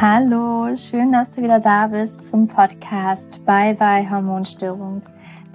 Hallo, 0.00 0.74
schön, 0.76 1.12
dass 1.12 1.30
du 1.32 1.42
wieder 1.42 1.60
da 1.60 1.88
bist 1.88 2.30
zum 2.30 2.48
Podcast 2.48 3.44
Bye 3.44 3.74
Bye 3.74 4.08
Hormonstörung. 4.08 5.02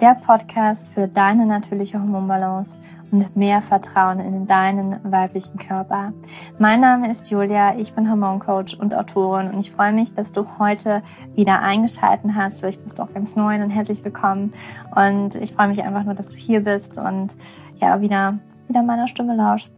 Der 0.00 0.14
Podcast 0.14 0.92
für 0.92 1.08
deine 1.08 1.46
natürliche 1.46 1.98
Hormonbalance 1.98 2.78
und 3.10 3.34
mehr 3.34 3.62
Vertrauen 3.62 4.20
in 4.20 4.46
deinen 4.46 5.00
weiblichen 5.10 5.56
Körper. 5.58 6.12
Mein 6.58 6.80
Name 6.80 7.10
ist 7.10 7.30
Julia, 7.30 7.78
ich 7.78 7.94
bin 7.94 8.10
Hormoncoach 8.10 8.78
und 8.78 8.94
Autorin 8.94 9.50
und 9.50 9.58
ich 9.58 9.70
freue 9.70 9.94
mich, 9.94 10.14
dass 10.14 10.32
du 10.32 10.46
heute 10.58 11.02
wieder 11.34 11.60
eingeschalten 11.60 12.36
hast. 12.36 12.60
Vielleicht 12.60 12.84
bist 12.84 12.98
du 12.98 13.02
auch 13.04 13.14
ganz 13.14 13.36
neu 13.36 13.62
und 13.62 13.70
herzlich 13.70 14.04
willkommen. 14.04 14.52
Und 14.94 15.34
ich 15.36 15.54
freue 15.54 15.68
mich 15.68 15.82
einfach 15.82 16.04
nur, 16.04 16.14
dass 16.14 16.28
du 16.28 16.36
hier 16.36 16.60
bist 16.62 16.98
und 16.98 17.34
ja, 17.80 18.02
wieder, 18.02 18.38
wieder 18.68 18.82
meiner 18.82 19.08
Stimme 19.08 19.34
lauschst. 19.34 19.72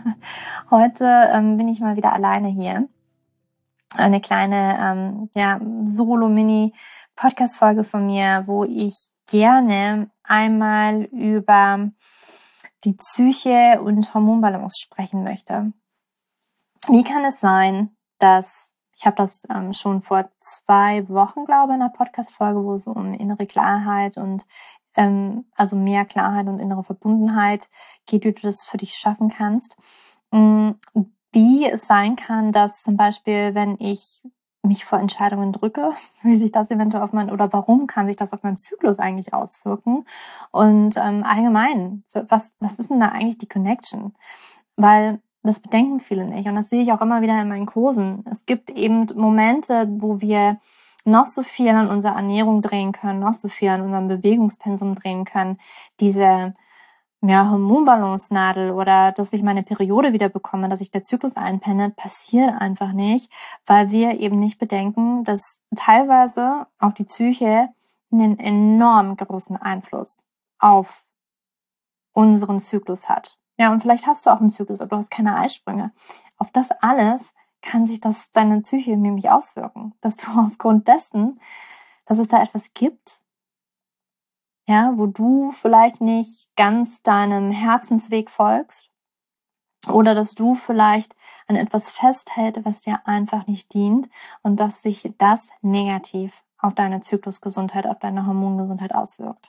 heute 0.70 1.30
ähm, 1.32 1.56
bin 1.56 1.68
ich 1.68 1.80
mal 1.80 1.96
wieder 1.96 2.12
alleine 2.12 2.46
hier 2.46 2.88
eine 3.96 4.20
kleine 4.20 4.78
ähm, 4.80 5.30
ja, 5.34 5.58
Solo-Mini-Podcast-Folge 5.86 7.84
von 7.84 8.06
mir, 8.06 8.44
wo 8.46 8.64
ich 8.64 9.08
gerne 9.28 10.10
einmal 10.24 11.04
über 11.04 11.90
die 12.84 12.94
Psyche 12.94 13.80
und 13.80 14.12
Hormonbalance 14.14 14.80
sprechen 14.80 15.22
möchte. 15.22 15.72
Wie 16.88 17.04
kann 17.04 17.24
es 17.24 17.40
sein, 17.40 17.96
dass 18.18 18.68
ich 18.98 19.06
habe 19.06 19.14
das 19.14 19.44
ähm, 19.48 19.72
schon 19.72 20.02
vor 20.02 20.28
zwei 20.40 21.08
Wochen, 21.08 21.44
glaube 21.44 21.72
ich, 21.72 21.76
in 21.76 21.82
einer 21.82 21.92
Podcast-Folge, 21.92 22.64
wo 22.64 22.74
es 22.74 22.88
um 22.88 23.14
innere 23.14 23.46
Klarheit 23.46 24.16
und 24.16 24.44
ähm, 24.96 25.44
also 25.54 25.76
mehr 25.76 26.04
Klarheit 26.04 26.48
und 26.48 26.58
innere 26.58 26.82
Verbundenheit 26.82 27.68
geht, 28.06 28.24
wie 28.24 28.32
du 28.32 28.40
das 28.40 28.64
für 28.64 28.76
dich 28.76 28.94
schaffen 28.94 29.28
kannst. 29.28 29.76
Mm, 30.32 30.70
wie 31.30 31.66
es 31.66 31.86
sein 31.86 32.16
kann, 32.16 32.50
dass 32.50 32.82
zum 32.82 32.96
Beispiel, 32.96 33.54
wenn 33.54 33.76
ich 33.78 34.22
mich 34.68 34.84
vor 34.84 34.98
Entscheidungen 34.98 35.52
drücke, 35.52 35.90
wie 36.22 36.34
sich 36.34 36.52
das 36.52 36.70
eventuell 36.70 37.02
auf 37.02 37.12
mein 37.12 37.30
oder 37.30 37.52
warum 37.52 37.86
kann 37.86 38.06
sich 38.06 38.16
das 38.16 38.32
auf 38.32 38.42
meinen 38.42 38.56
Zyklus 38.56 38.98
eigentlich 38.98 39.34
auswirken 39.34 40.04
und 40.50 40.96
ähm, 40.96 41.24
allgemein, 41.24 42.04
was 42.12 42.52
was 42.60 42.78
ist 42.78 42.90
denn 42.90 43.00
da 43.00 43.08
eigentlich 43.08 43.38
die 43.38 43.48
Connection? 43.48 44.14
Weil 44.76 45.20
das 45.42 45.60
bedenken 45.60 46.00
viele 46.00 46.24
nicht 46.24 46.48
und 46.48 46.54
das 46.54 46.68
sehe 46.68 46.82
ich 46.82 46.92
auch 46.92 47.00
immer 47.00 47.22
wieder 47.22 47.40
in 47.40 47.48
meinen 47.48 47.66
Kursen. 47.66 48.24
Es 48.30 48.46
gibt 48.46 48.70
eben 48.70 49.06
Momente, 49.14 49.88
wo 49.90 50.20
wir 50.20 50.58
noch 51.04 51.26
so 51.26 51.42
viel 51.42 51.70
an 51.70 51.88
unserer 51.88 52.16
Ernährung 52.16 52.62
drehen 52.62 52.92
können, 52.92 53.20
noch 53.20 53.34
so 53.34 53.48
viel 53.48 53.68
an 53.70 53.80
unserem 53.80 54.08
Bewegungspensum 54.08 54.94
drehen 54.94 55.24
können, 55.24 55.58
diese 56.00 56.54
ja, 57.20 57.50
Hormonbalance-Nadel 57.50 58.70
oder 58.70 59.12
dass 59.12 59.32
ich 59.32 59.42
meine 59.42 59.64
Periode 59.64 60.12
wieder 60.12 60.28
bekomme, 60.28 60.68
dass 60.68 60.78
sich 60.78 60.92
der 60.92 61.02
Zyklus 61.02 61.36
einpendelt, 61.36 61.96
passiert 61.96 62.52
einfach 62.60 62.92
nicht, 62.92 63.32
weil 63.66 63.90
wir 63.90 64.20
eben 64.20 64.38
nicht 64.38 64.58
bedenken, 64.58 65.24
dass 65.24 65.60
teilweise 65.74 66.66
auch 66.78 66.92
die 66.92 67.04
Psyche 67.04 67.70
einen 68.12 68.38
enorm 68.38 69.16
großen 69.16 69.56
Einfluss 69.56 70.24
auf 70.58 71.04
unseren 72.12 72.58
Zyklus 72.58 73.08
hat. 73.08 73.36
Ja, 73.58 73.72
und 73.72 73.80
vielleicht 73.80 74.06
hast 74.06 74.26
du 74.26 74.30
auch 74.30 74.40
einen 74.40 74.50
Zyklus, 74.50 74.80
aber 74.80 74.90
du 74.90 74.96
hast 74.96 75.10
keine 75.10 75.36
Eisprünge. 75.38 75.92
Auf 76.36 76.52
das 76.52 76.70
alles 76.70 77.32
kann 77.62 77.86
sich 77.86 78.00
das 78.00 78.30
deine 78.32 78.60
Psyche 78.62 78.96
nämlich 78.96 79.30
auswirken, 79.30 79.94
dass 80.00 80.16
du 80.16 80.26
aufgrund 80.38 80.86
dessen, 80.86 81.40
dass 82.06 82.18
es 82.18 82.28
da 82.28 82.42
etwas 82.42 82.72
gibt, 82.74 83.22
ja, 84.68 84.92
wo 84.96 85.06
du 85.06 85.50
vielleicht 85.50 86.02
nicht 86.02 86.46
ganz 86.54 87.00
deinem 87.02 87.50
Herzensweg 87.50 88.28
folgst 88.30 88.90
oder 89.88 90.14
dass 90.14 90.34
du 90.34 90.54
vielleicht 90.54 91.16
an 91.46 91.56
etwas 91.56 91.90
festhältst, 91.90 92.66
was 92.66 92.82
dir 92.82 93.00
einfach 93.06 93.46
nicht 93.46 93.72
dient 93.72 94.08
und 94.42 94.60
dass 94.60 94.82
sich 94.82 95.10
das 95.16 95.48
negativ 95.62 96.44
auf 96.58 96.74
deine 96.74 97.00
Zyklusgesundheit, 97.00 97.86
auf 97.86 97.98
deine 97.98 98.26
Hormongesundheit 98.26 98.94
auswirkt. 98.94 99.48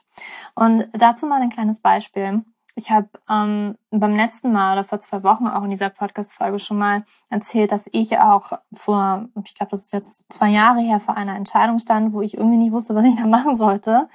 Und 0.54 0.88
dazu 0.94 1.26
mal 1.26 1.42
ein 1.42 1.50
kleines 1.50 1.80
Beispiel. 1.80 2.42
Ich 2.76 2.90
habe 2.90 3.08
ähm, 3.28 3.76
beim 3.90 4.16
letzten 4.16 4.52
Mal 4.52 4.72
oder 4.72 4.84
vor 4.84 5.00
zwei 5.00 5.22
Wochen 5.22 5.48
auch 5.48 5.64
in 5.64 5.70
dieser 5.70 5.90
Podcast-Folge 5.90 6.60
schon 6.60 6.78
mal 6.78 7.04
erzählt, 7.28 7.72
dass 7.72 7.90
ich 7.92 8.16
auch 8.18 8.52
vor, 8.72 9.28
ich 9.44 9.54
glaube, 9.54 9.72
das 9.72 9.86
ist 9.86 9.92
jetzt 9.92 10.32
zwei 10.32 10.48
Jahre 10.48 10.80
her, 10.80 11.00
vor 11.00 11.16
einer 11.16 11.36
Entscheidung 11.36 11.78
stand, 11.78 12.14
wo 12.14 12.22
ich 12.22 12.38
irgendwie 12.38 12.56
nicht 12.56 12.72
wusste, 12.72 12.94
was 12.94 13.04
ich 13.04 13.16
da 13.16 13.26
machen 13.26 13.56
sollte 13.56 14.08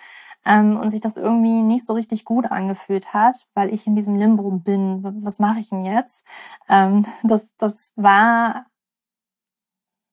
ähm, 0.46 0.78
und 0.78 0.92
sich 0.92 1.02
das 1.02 1.18
irgendwie 1.18 1.62
nicht 1.62 1.86
so 1.86 1.94
richtig 1.94 2.24
gut 2.26 2.46
angefühlt 2.52 3.14
hat, 3.14 3.48
weil 3.54 3.74
ich 3.74 3.88
in 3.88 3.96
diesem 3.96 4.16
Limbo 4.16 4.50
bin. 4.52 5.04
Was 5.24 5.40
mache 5.40 5.60
ich 5.60 5.70
denn 5.70 5.84
jetzt? 5.84 6.24
Ähm, 6.70 7.06
das, 7.24 7.52
das 7.58 7.92
war 7.96 8.68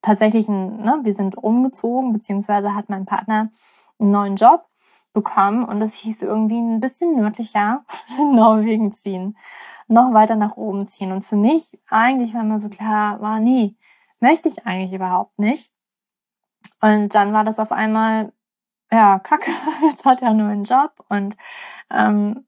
tatsächlich 0.00 0.48
ein, 0.48 0.78
ne, 0.82 1.00
wir 1.02 1.12
sind 1.12 1.36
umgezogen, 1.36 2.12
beziehungsweise 2.12 2.74
hat 2.74 2.88
mein 2.88 3.06
Partner 3.06 3.50
einen 3.98 4.10
neuen 4.10 4.36
Job 4.36 4.68
bekommen 5.12 5.64
und 5.64 5.80
das 5.80 5.94
hieß 5.94 6.22
irgendwie 6.22 6.58
ein 6.58 6.80
bisschen 6.80 7.16
nördlicher 7.16 7.84
in 8.18 8.34
Norwegen 8.34 8.92
ziehen, 8.92 9.36
noch 9.86 10.12
weiter 10.14 10.36
nach 10.36 10.56
oben 10.56 10.86
ziehen. 10.86 11.12
Und 11.12 11.22
für 11.22 11.36
mich 11.36 11.78
eigentlich 11.88 12.34
war 12.34 12.42
immer 12.42 12.58
so 12.58 12.68
klar, 12.68 13.20
war 13.20 13.38
nie, 13.40 13.76
möchte 14.20 14.48
ich 14.48 14.66
eigentlich 14.66 14.92
überhaupt 14.92 15.38
nicht. 15.38 15.70
Und 16.80 17.14
dann 17.14 17.32
war 17.32 17.44
das 17.44 17.58
auf 17.58 17.72
einmal 17.72 18.32
ja, 18.92 19.18
kacke, 19.18 19.50
jetzt 19.82 20.04
hat 20.04 20.22
er 20.22 20.34
nur 20.34 20.48
einen 20.48 20.64
Job 20.64 20.92
und 21.08 21.36
ähm, 21.90 22.46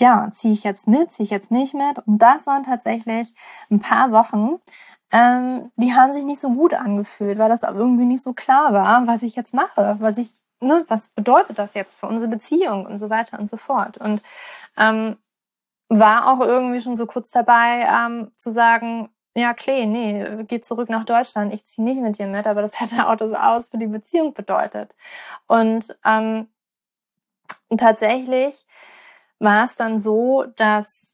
ja, 0.00 0.28
ziehe 0.32 0.52
ich 0.52 0.64
jetzt 0.64 0.88
mit, 0.88 1.10
ziehe 1.12 1.24
ich 1.24 1.30
jetzt 1.30 1.50
nicht 1.52 1.74
mit. 1.74 1.98
Und 2.06 2.18
das 2.18 2.46
waren 2.46 2.64
tatsächlich 2.64 3.32
ein 3.70 3.78
paar 3.80 4.10
Wochen, 4.10 4.58
ähm, 5.12 5.70
die 5.76 5.94
haben 5.94 6.12
sich 6.12 6.24
nicht 6.24 6.40
so 6.40 6.50
gut 6.50 6.74
angefühlt, 6.74 7.38
weil 7.38 7.48
das 7.48 7.62
irgendwie 7.62 8.06
nicht 8.06 8.22
so 8.22 8.32
klar 8.32 8.72
war, 8.72 9.06
was 9.06 9.22
ich 9.22 9.36
jetzt 9.36 9.54
mache, 9.54 9.96
was 10.00 10.18
ich, 10.18 10.32
ne, 10.60 10.84
was 10.88 11.10
bedeutet 11.10 11.58
das 11.58 11.74
jetzt 11.74 11.94
für 11.94 12.08
unsere 12.08 12.30
Beziehung 12.30 12.86
und 12.86 12.98
so 12.98 13.10
weiter 13.10 13.38
und 13.38 13.48
so 13.48 13.56
fort. 13.56 13.98
Und 13.98 14.22
ähm, 14.76 15.16
war 15.88 16.26
auch 16.32 16.40
irgendwie 16.40 16.80
schon 16.80 16.96
so 16.96 17.06
kurz 17.06 17.30
dabei 17.30 17.86
ähm, 17.88 18.32
zu 18.36 18.52
sagen, 18.52 19.10
ja, 19.36 19.52
Klee, 19.54 19.86
nee, 19.86 20.44
geh 20.44 20.60
zurück 20.60 20.88
nach 20.88 21.04
Deutschland, 21.04 21.52
ich 21.52 21.64
ziehe 21.66 21.84
nicht 21.84 22.00
mit 22.00 22.18
dir 22.18 22.26
mit, 22.26 22.46
aber 22.46 22.62
das 22.62 22.80
hätte 22.80 23.08
auch 23.08 23.16
das 23.16 23.32
Aus 23.32 23.68
für 23.68 23.78
die 23.78 23.86
Beziehung 23.86 24.32
bedeutet. 24.32 24.94
Und 25.46 25.96
ähm, 26.04 26.48
tatsächlich 27.76 28.64
war 29.40 29.64
es 29.64 29.76
dann 29.76 29.98
so, 29.98 30.44
dass 30.56 31.12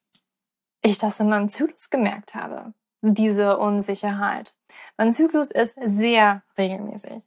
ich 0.82 0.98
das 0.98 1.20
in 1.20 1.28
meinem 1.28 1.48
Zyklus 1.48 1.90
gemerkt 1.90 2.34
habe, 2.34 2.74
diese 3.02 3.58
Unsicherheit. 3.58 4.54
Mein 4.96 5.12
Zyklus 5.12 5.50
ist 5.50 5.76
sehr 5.82 6.42
regelmäßig. 6.58 7.22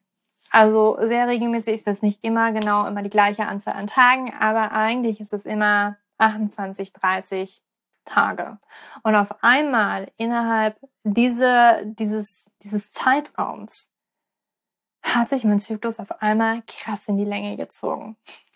Also 0.51 0.97
sehr 1.01 1.27
regelmäßig 1.27 1.73
ist 1.73 1.87
es 1.87 2.01
nicht 2.03 2.23
immer 2.23 2.51
genau 2.51 2.85
immer 2.85 3.01
die 3.01 3.09
gleiche 3.09 3.47
Anzahl 3.47 3.73
an 3.73 3.87
Tagen, 3.87 4.31
aber 4.39 4.71
eigentlich 4.71 5.19
ist 5.19 5.33
es 5.33 5.47
immer 5.47 5.97
28, 6.19 6.93
30, 6.93 7.62
Tage. 8.05 8.57
Und 9.03 9.15
auf 9.15 9.43
einmal 9.43 10.11
innerhalb 10.17 10.77
diese, 11.03 11.81
dieses, 11.85 12.49
dieses 12.61 12.91
Zeitraums 12.91 13.89
hat 15.03 15.29
sich 15.29 15.43
mein 15.43 15.59
Zyklus 15.59 15.99
auf 15.99 16.21
einmal 16.21 16.63
krass 16.67 17.07
in 17.07 17.17
die 17.17 17.25
Länge 17.25 17.57
gezogen. 17.57 18.15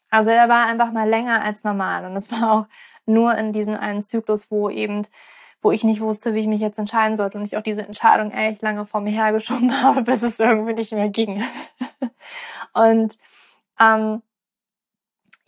Also 0.09 0.29
er 0.29 0.47
war 0.47 0.65
einfach 0.65 0.91
mal 0.91 1.07
länger 1.07 1.43
als 1.43 1.63
normal. 1.63 2.05
Und 2.05 2.15
es 2.15 2.31
war 2.31 2.51
auch 2.51 2.65
nur 3.05 3.35
in 3.35 3.53
diesem 3.53 3.75
einen 3.75 4.01
Zyklus, 4.01 4.49
wo 4.49 4.69
eben, 4.69 5.05
wo 5.61 5.71
ich 5.71 5.83
nicht 5.83 6.01
wusste, 6.01 6.33
wie 6.33 6.39
ich 6.39 6.47
mich 6.47 6.61
jetzt 6.61 6.79
entscheiden 6.79 7.17
sollte 7.17 7.37
und 7.37 7.43
ich 7.43 7.57
auch 7.57 7.63
diese 7.63 7.85
Entscheidung 7.85 8.31
echt 8.31 8.61
lange 8.61 8.85
vor 8.85 9.01
mir 9.01 9.11
hergeschoben 9.11 9.81
habe, 9.83 10.03
bis 10.03 10.23
es 10.23 10.39
irgendwie 10.39 10.73
nicht 10.73 10.93
mehr 10.93 11.09
ging. 11.09 11.43
und 12.73 13.17
ähm, 13.79 14.21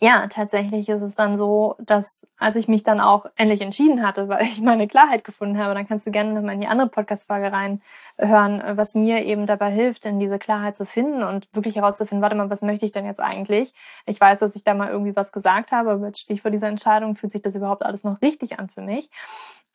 ja, 0.02 0.28
tatsächlich 0.28 0.88
ist 0.88 1.02
es 1.02 1.14
dann 1.14 1.36
so, 1.36 1.76
dass 1.78 2.26
als 2.38 2.56
ich 2.56 2.68
mich 2.68 2.82
dann 2.84 3.00
auch 3.00 3.26
endlich 3.36 3.60
entschieden 3.60 4.02
hatte, 4.02 4.28
weil 4.28 4.44
ich 4.44 4.60
meine 4.60 4.88
Klarheit 4.88 5.24
gefunden 5.24 5.58
habe, 5.58 5.74
dann 5.74 5.86
kannst 5.86 6.06
du 6.06 6.10
gerne 6.10 6.32
nochmal 6.32 6.54
in 6.54 6.62
die 6.62 6.68
andere 6.68 6.88
Podcast-Folge 6.88 7.52
reinhören, 7.52 8.62
was 8.78 8.94
mir 8.94 9.24
eben 9.26 9.44
dabei 9.44 9.70
hilft, 9.70 10.06
in 10.06 10.18
diese 10.18 10.38
Klarheit 10.38 10.74
zu 10.74 10.86
finden 10.86 11.22
und 11.22 11.48
wirklich 11.52 11.76
herauszufinden, 11.76 12.22
warte 12.22 12.34
mal, 12.34 12.48
was 12.48 12.62
möchte 12.62 12.86
ich 12.86 12.92
denn 12.92 13.04
jetzt 13.04 13.20
eigentlich? 13.20 13.74
Ich 14.06 14.18
weiß, 14.18 14.38
dass 14.38 14.56
ich 14.56 14.64
da 14.64 14.72
mal 14.72 14.88
irgendwie 14.88 15.14
was 15.16 15.32
gesagt 15.32 15.70
habe, 15.70 15.90
aber 15.90 16.06
jetzt 16.06 16.20
stehe 16.20 16.34
ich 16.34 16.42
vor 16.42 16.50
dieser 16.50 16.68
Entscheidung, 16.68 17.14
fühlt 17.14 17.32
sich 17.32 17.42
das 17.42 17.54
überhaupt 17.54 17.84
alles 17.84 18.02
noch 18.02 18.22
richtig 18.22 18.58
an 18.58 18.70
für 18.70 18.80
mich? 18.80 19.10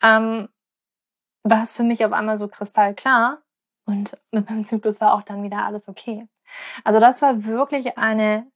Ähm, 0.02 0.50
war 1.44 1.62
es 1.62 1.74
für 1.74 1.84
mich 1.84 2.04
auf 2.04 2.14
einmal 2.14 2.38
so 2.38 2.48
kristallklar 2.48 3.44
und 3.86 4.18
mit 4.32 4.50
meinem 4.50 4.66
Zyklus 4.66 5.00
war 5.00 5.14
auch 5.14 5.22
dann 5.22 5.44
wieder 5.44 5.66
alles 5.66 5.88
okay. 5.88 6.28
Also 6.84 7.00
das 7.00 7.22
war 7.22 7.46
wirklich 7.46 8.00
eine 8.00 8.48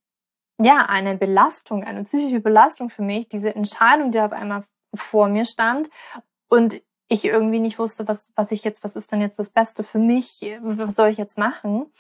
ja, 0.59 0.85
eine 0.87 1.17
Belastung, 1.17 1.83
eine 1.83 2.03
psychische 2.03 2.39
Belastung 2.39 2.89
für 2.89 3.01
mich, 3.01 3.29
diese 3.29 3.55
Entscheidung, 3.55 4.11
die 4.11 4.19
auf 4.19 4.31
einmal 4.31 4.63
vor 4.93 5.27
mir 5.27 5.45
stand 5.45 5.89
und 6.49 6.81
ich 7.07 7.25
irgendwie 7.25 7.59
nicht 7.59 7.79
wusste, 7.79 8.07
was, 8.07 8.31
was 8.35 8.51
ich 8.51 8.63
jetzt, 8.63 8.83
was 8.83 8.95
ist 8.95 9.11
denn 9.11 9.21
jetzt 9.21 9.39
das 9.39 9.49
Beste 9.49 9.83
für 9.83 9.99
mich, 9.99 10.41
was 10.61 10.95
soll 10.95 11.09
ich 11.09 11.17
jetzt 11.17 11.37
machen? 11.37 11.91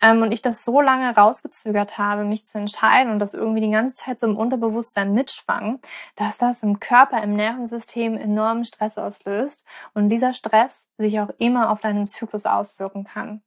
ähm, 0.00 0.22
und 0.22 0.32
ich 0.32 0.42
das 0.42 0.64
so 0.64 0.80
lange 0.80 1.14
rausgezögert 1.14 1.98
habe, 1.98 2.24
mich 2.24 2.46
zu 2.46 2.58
entscheiden 2.58 3.12
und 3.12 3.18
das 3.18 3.34
irgendwie 3.34 3.60
die 3.60 3.70
ganze 3.70 3.96
Zeit 3.96 4.20
so 4.20 4.26
im 4.26 4.36
Unterbewusstsein 4.36 5.12
mitschwang, 5.12 5.80
dass 6.16 6.38
das 6.38 6.62
im 6.62 6.80
Körper, 6.80 7.22
im 7.22 7.34
Nervensystem 7.34 8.16
enormen 8.16 8.64
Stress 8.64 8.98
auslöst 8.98 9.64
und 9.94 10.08
dieser 10.08 10.32
Stress 10.32 10.86
sich 10.98 11.20
auch 11.20 11.30
immer 11.38 11.70
auf 11.70 11.80
deinen 11.80 12.06
Zyklus 12.06 12.46
auswirken 12.46 13.04
kann. 13.04 13.42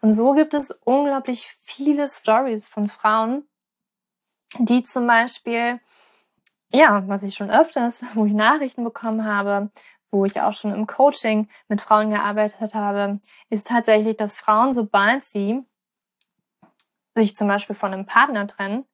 Und 0.00 0.14
so 0.14 0.32
gibt 0.32 0.54
es 0.54 0.70
unglaublich 0.84 1.54
viele 1.60 2.08
Stories 2.08 2.68
von 2.68 2.88
Frauen, 2.88 3.46
die 4.58 4.82
zum 4.82 5.06
Beispiel 5.06 5.80
ja, 6.72 7.06
was 7.08 7.22
ich 7.22 7.34
schon 7.34 7.50
öfters, 7.50 8.02
wo 8.14 8.26
ich 8.26 8.32
Nachrichten 8.32 8.84
bekommen 8.84 9.24
habe, 9.24 9.70
wo 10.10 10.24
ich 10.24 10.40
auch 10.40 10.52
schon 10.52 10.72
im 10.72 10.86
Coaching 10.86 11.48
mit 11.68 11.80
Frauen 11.80 12.10
gearbeitet 12.10 12.74
habe, 12.74 13.20
ist 13.50 13.66
tatsächlich, 13.66 14.16
dass 14.16 14.36
Frauen, 14.36 14.72
sobald 14.72 15.24
sie 15.24 15.62
sich 17.14 17.36
zum 17.36 17.48
Beispiel 17.48 17.76
von 17.76 17.92
einem 17.92 18.06
Partner 18.06 18.46
trennen, 18.46 18.84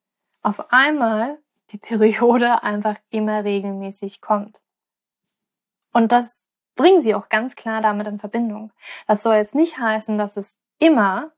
auf 0.43 0.73
einmal 0.73 1.39
die 1.71 1.79
Periode 1.79 2.63
einfach 2.63 2.97
immer 3.11 3.45
regelmäßig 3.45 4.21
kommt. 4.21 4.61
Und 5.93 6.11
das 6.11 6.45
bringen 6.75 7.01
sie 7.01 7.15
auch 7.15 7.29
ganz 7.29 7.55
klar 7.55 7.81
damit 7.81 8.09
in 8.09 8.19
Verbindung. 8.19 8.73
Das 9.07 9.23
soll 9.23 9.37
jetzt 9.37 9.55
nicht 9.55 9.79
heißen, 9.79 10.19
dass 10.19 10.37
es 10.37 10.57
immer, 10.81 11.31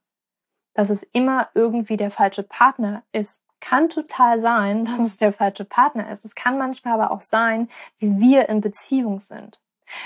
dass 0.72 0.88
es 0.88 1.02
immer 1.02 1.50
irgendwie 1.54 1.98
der 1.98 2.10
falsche 2.10 2.42
Partner 2.42 3.02
ist. 3.12 3.42
Kann 3.60 3.88
total 3.88 4.38
sein, 4.38 4.84
dass 4.86 4.98
es 5.00 5.16
der 5.16 5.32
falsche 5.32 5.64
Partner 5.64 6.10
ist. 6.10 6.24
Es 6.24 6.34
kann 6.34 6.58
manchmal 6.58 6.94
aber 6.94 7.10
auch 7.10 7.20
sein, 7.20 7.68
wie 7.98 8.18
wir 8.20 8.48
in 8.48 8.60
Beziehung 8.60 9.18
sind 9.18 9.60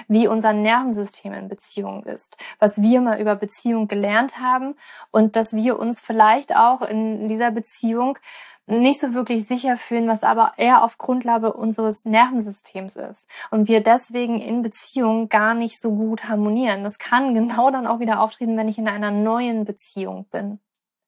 wie 0.08 0.29
unser 0.29 0.52
Nervensystem 0.52 1.32
in 1.32 1.49
Beziehung 1.49 2.05
ist, 2.05 2.37
was 2.58 2.82
wir 2.82 3.00
mal 3.00 3.20
über 3.20 3.35
Beziehung 3.37 3.88
gelernt 3.88 4.38
haben 4.38 4.75
und 5.11 5.37
dass 5.37 5.55
wir 5.55 5.79
uns 5.79 6.00
vielleicht 6.00 6.55
auch 6.55 6.82
in 6.82 7.29
dieser 7.29 7.50
Beziehung 7.50 8.19
nicht 8.67 9.00
so 9.00 9.14
wirklich 9.14 9.47
sicher 9.47 9.76
fühlen, 9.76 10.06
was 10.06 10.23
aber 10.23 10.52
eher 10.56 10.85
auf 10.85 10.97
Grundlage 10.97 11.52
unseres 11.52 12.05
Nervensystems 12.05 12.97
ist 12.97 13.26
und 13.50 13.69
wir 13.69 13.82
deswegen 13.82 14.41
in 14.41 14.62
Beziehung 14.62 15.29
gar 15.29 15.55
nicht 15.55 15.81
so 15.81 15.91
gut 15.91 16.29
harmonieren. 16.29 16.85
Das 16.85 16.99
kann 16.99 17.35
genau 17.35 17.70
dann 17.70 17.87
auch 17.87 17.99
wieder 17.99 18.20
auftreten, 18.20 18.56
wenn 18.56 18.69
ich 18.69 18.79
in 18.79 18.88
einer 18.88 19.11
neuen 19.11 19.64
Beziehung 19.64 20.26
bin. 20.31 20.61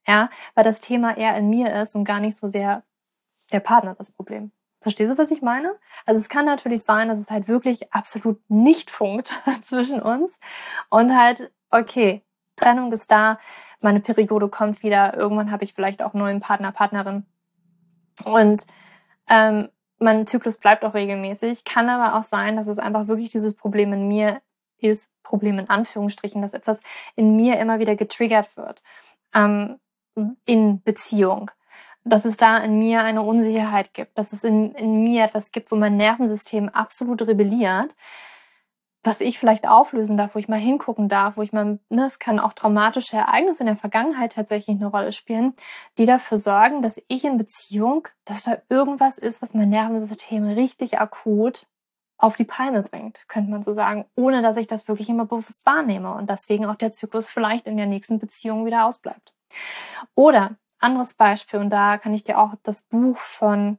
Ja, 0.06 0.30
weil 0.54 0.64
das 0.64 0.80
Thema 0.80 1.16
eher 1.16 1.36
in 1.36 1.48
mir 1.48 1.72
ist 1.80 1.94
und 1.94 2.04
gar 2.04 2.20
nicht 2.20 2.36
so 2.36 2.48
sehr 2.48 2.82
der 3.52 3.60
Partner 3.60 3.94
das 3.94 4.10
Problem. 4.10 4.50
Verstehst 4.80 5.12
du, 5.12 5.18
was 5.18 5.30
ich 5.30 5.42
meine? 5.42 5.78
Also 6.06 6.20
es 6.20 6.28
kann 6.28 6.44
natürlich 6.44 6.82
sein, 6.82 7.08
dass 7.08 7.18
es 7.18 7.30
halt 7.30 7.46
wirklich 7.46 7.92
absolut 7.92 8.40
nicht 8.48 8.90
funkt 8.90 9.40
zwischen 9.62 10.02
uns 10.02 10.38
und 10.90 11.16
halt, 11.16 11.52
okay, 11.70 12.24
Trennung 12.56 12.92
ist 12.92 13.10
da, 13.10 13.38
meine 13.80 14.00
Periode 14.00 14.48
kommt 14.48 14.82
wieder, 14.82 15.14
irgendwann 15.16 15.52
habe 15.52 15.64
ich 15.64 15.72
vielleicht 15.72 16.02
auch 16.02 16.14
neuen 16.14 16.40
Partner, 16.40 16.72
Partnerin 16.72 17.26
und 18.24 18.66
ähm, 19.28 19.68
mein 19.98 20.26
Zyklus 20.26 20.58
bleibt 20.58 20.84
auch 20.84 20.94
regelmäßig. 20.94 21.64
Kann 21.64 21.88
aber 21.88 22.18
auch 22.18 22.24
sein, 22.24 22.56
dass 22.56 22.66
es 22.66 22.80
einfach 22.80 23.06
wirklich 23.06 23.30
dieses 23.30 23.54
Problem 23.54 23.92
in 23.92 24.08
mir 24.08 24.42
ist, 24.78 25.08
Problem 25.22 25.60
in 25.60 25.70
Anführungsstrichen, 25.70 26.42
dass 26.42 26.54
etwas 26.54 26.82
in 27.14 27.36
mir 27.36 27.60
immer 27.60 27.78
wieder 27.78 27.94
getriggert 27.94 28.56
wird 28.56 28.82
ähm, 29.34 29.78
in 30.44 30.82
Beziehung. 30.82 31.50
Dass 32.04 32.24
es 32.24 32.36
da 32.36 32.58
in 32.58 32.78
mir 32.78 33.04
eine 33.04 33.22
Unsicherheit 33.22 33.94
gibt, 33.94 34.18
dass 34.18 34.32
es 34.32 34.42
in, 34.42 34.72
in 34.74 35.04
mir 35.04 35.24
etwas 35.24 35.52
gibt, 35.52 35.70
wo 35.70 35.76
mein 35.76 35.96
Nervensystem 35.96 36.68
absolut 36.68 37.22
rebelliert, 37.22 37.94
was 39.04 39.20
ich 39.20 39.38
vielleicht 39.38 39.66
auflösen 39.66 40.16
darf, 40.16 40.34
wo 40.34 40.38
ich 40.38 40.48
mal 40.48 40.58
hingucken 40.58 41.08
darf, 41.08 41.36
wo 41.36 41.42
ich 41.42 41.52
mal, 41.52 41.78
ne, 41.88 42.06
es 42.06 42.18
kann 42.18 42.38
auch 42.38 42.52
traumatische 42.52 43.16
Ereignisse 43.16 43.60
in 43.60 43.66
der 43.66 43.76
Vergangenheit 43.76 44.32
tatsächlich 44.32 44.76
eine 44.76 44.86
Rolle 44.86 45.12
spielen, 45.12 45.54
die 45.98 46.06
dafür 46.06 46.38
sorgen, 46.38 46.82
dass 46.82 47.00
ich 47.08 47.24
in 47.24 47.36
Beziehung, 47.36 48.06
dass 48.24 48.42
da 48.42 48.58
irgendwas 48.68 49.18
ist, 49.18 49.42
was 49.42 49.54
mein 49.54 49.70
Nervensystem 49.70 50.44
richtig 50.44 51.00
akut 51.00 51.66
auf 52.16 52.36
die 52.36 52.44
Palme 52.44 52.82
bringt, 52.82 53.18
könnte 53.26 53.50
man 53.50 53.64
so 53.64 53.72
sagen, 53.72 54.04
ohne 54.14 54.42
dass 54.42 54.56
ich 54.56 54.68
das 54.68 54.86
wirklich 54.86 55.08
immer 55.08 55.26
bewusst 55.26 55.66
wahrnehme 55.66 56.14
und 56.14 56.30
deswegen 56.30 56.66
auch 56.66 56.76
der 56.76 56.92
Zyklus 56.92 57.28
vielleicht 57.28 57.66
in 57.66 57.76
der 57.76 57.86
nächsten 57.86 58.20
Beziehung 58.20 58.64
wieder 58.64 58.86
ausbleibt. 58.86 59.32
Oder 60.14 60.56
anderes 60.78 61.14
Beispiel, 61.14 61.60
und 61.60 61.70
da 61.70 61.98
kann 61.98 62.14
ich 62.14 62.24
dir 62.24 62.38
auch 62.38 62.54
das 62.62 62.82
Buch 62.82 63.16
von 63.16 63.78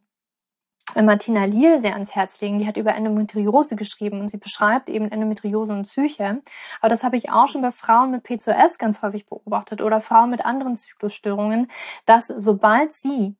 Martina 0.96 1.46
Liel 1.46 1.82
sehr 1.82 1.94
ans 1.94 2.16
Herz 2.16 2.40
legen. 2.42 2.60
Die 2.60 2.68
hat 2.68 2.78
über 2.78 2.94
Endometriose 2.94 3.76
geschrieben 3.76 4.20
und 4.20 4.30
sie 4.30 4.38
beschreibt 4.38 4.90
eben 4.90 5.12
Endometriose 5.12 5.74
und 5.74 5.84
Psyche. 5.84 6.42
Aber 6.82 6.90
das 6.90 7.04
habe 7.04 7.18
ich 7.18 7.32
auch 7.32 7.48
schon 7.48 7.62
bei 7.62 7.72
Frauen 7.72 8.12
mit 8.12 8.24
PCOS 8.24 8.78
ganz 8.78 9.02
häufig 9.02 9.26
beobachtet 9.26 9.82
oder 9.82 10.02
Frauen 10.02 10.30
mit 10.30 10.46
anderen 10.46 10.76
Zyklusstörungen, 10.76 11.70
dass 12.06 12.28
sobald 12.28 12.94
sie 12.94 13.36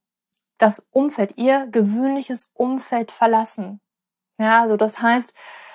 das 0.58 0.88
Umfeld, 0.92 1.38
ihr 1.38 1.68
gewöhnliches 1.68 2.50
Umfeld 2.54 3.12
verlassen, 3.12 3.82
ja, 4.40 4.62
also 4.62 4.78
das 4.78 5.02
heißt, 5.02 5.34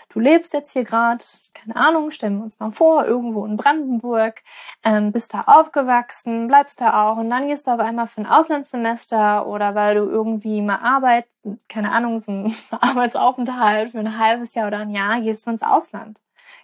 du 0.08 0.20
lebst 0.20 0.52
jetzt 0.52 0.72
hier 0.72 0.84
gerade, 0.84 1.24
keine 1.54 1.76
Ahnung, 1.76 2.10
stellen 2.10 2.36
wir 2.36 2.44
uns 2.44 2.60
mal 2.60 2.70
vor, 2.70 3.04
irgendwo 3.04 3.44
in 3.44 3.56
Brandenburg, 3.56 4.42
ähm, 4.84 5.12
bist 5.12 5.34
da 5.34 5.42
aufgewachsen, 5.46 6.48
bleibst 6.48 6.80
da 6.80 7.08
auch 7.08 7.16
und 7.16 7.30
dann 7.30 7.48
gehst 7.48 7.66
du 7.66 7.72
auf 7.72 7.80
einmal 7.80 8.06
für 8.06 8.22
ein 8.22 8.26
Auslandssemester 8.26 9.46
oder 9.46 9.74
weil 9.74 9.96
du 9.96 10.02
irgendwie 10.08 10.62
mal 10.62 10.80
Arbeit, 10.82 11.26
keine 11.68 11.92
Ahnung, 11.92 12.18
so 12.18 12.32
ein 12.32 12.54
Arbeitsaufenthalt 12.70 13.92
für 13.92 13.98
ein 14.00 14.18
halbes 14.18 14.54
Jahr 14.54 14.68
oder 14.68 14.78
ein 14.78 14.90
Jahr, 14.90 15.20
gehst 15.20 15.46
du 15.46 15.50
ins 15.50 15.62
Ausland. 15.62 16.20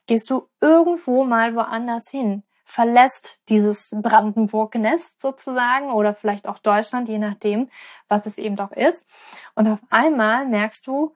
Gehst 0.07 0.31
du 0.31 0.49
irgendwo 0.61 1.25
mal 1.25 1.55
woanders 1.55 2.09
hin 2.09 2.43
verlässt 2.65 3.41
dieses 3.49 3.91
Brandenburg-Nest 3.93 5.21
sozusagen 5.21 5.93
oder 5.93 6.15
vielleicht 6.15 6.49
auch 6.49 6.59
Deutschland, 6.59 7.09
je 7.09 7.19
nachdem, 7.19 7.71
was 8.09 8.27
es 8.27 8.39
eben 8.39 8.57
doch 8.57 8.73
ist. 8.73 9.07
Und 9.55 9.69
auf 9.69 9.81
einmal 9.91 10.47
merkst 10.47 10.87
du, 10.87 11.15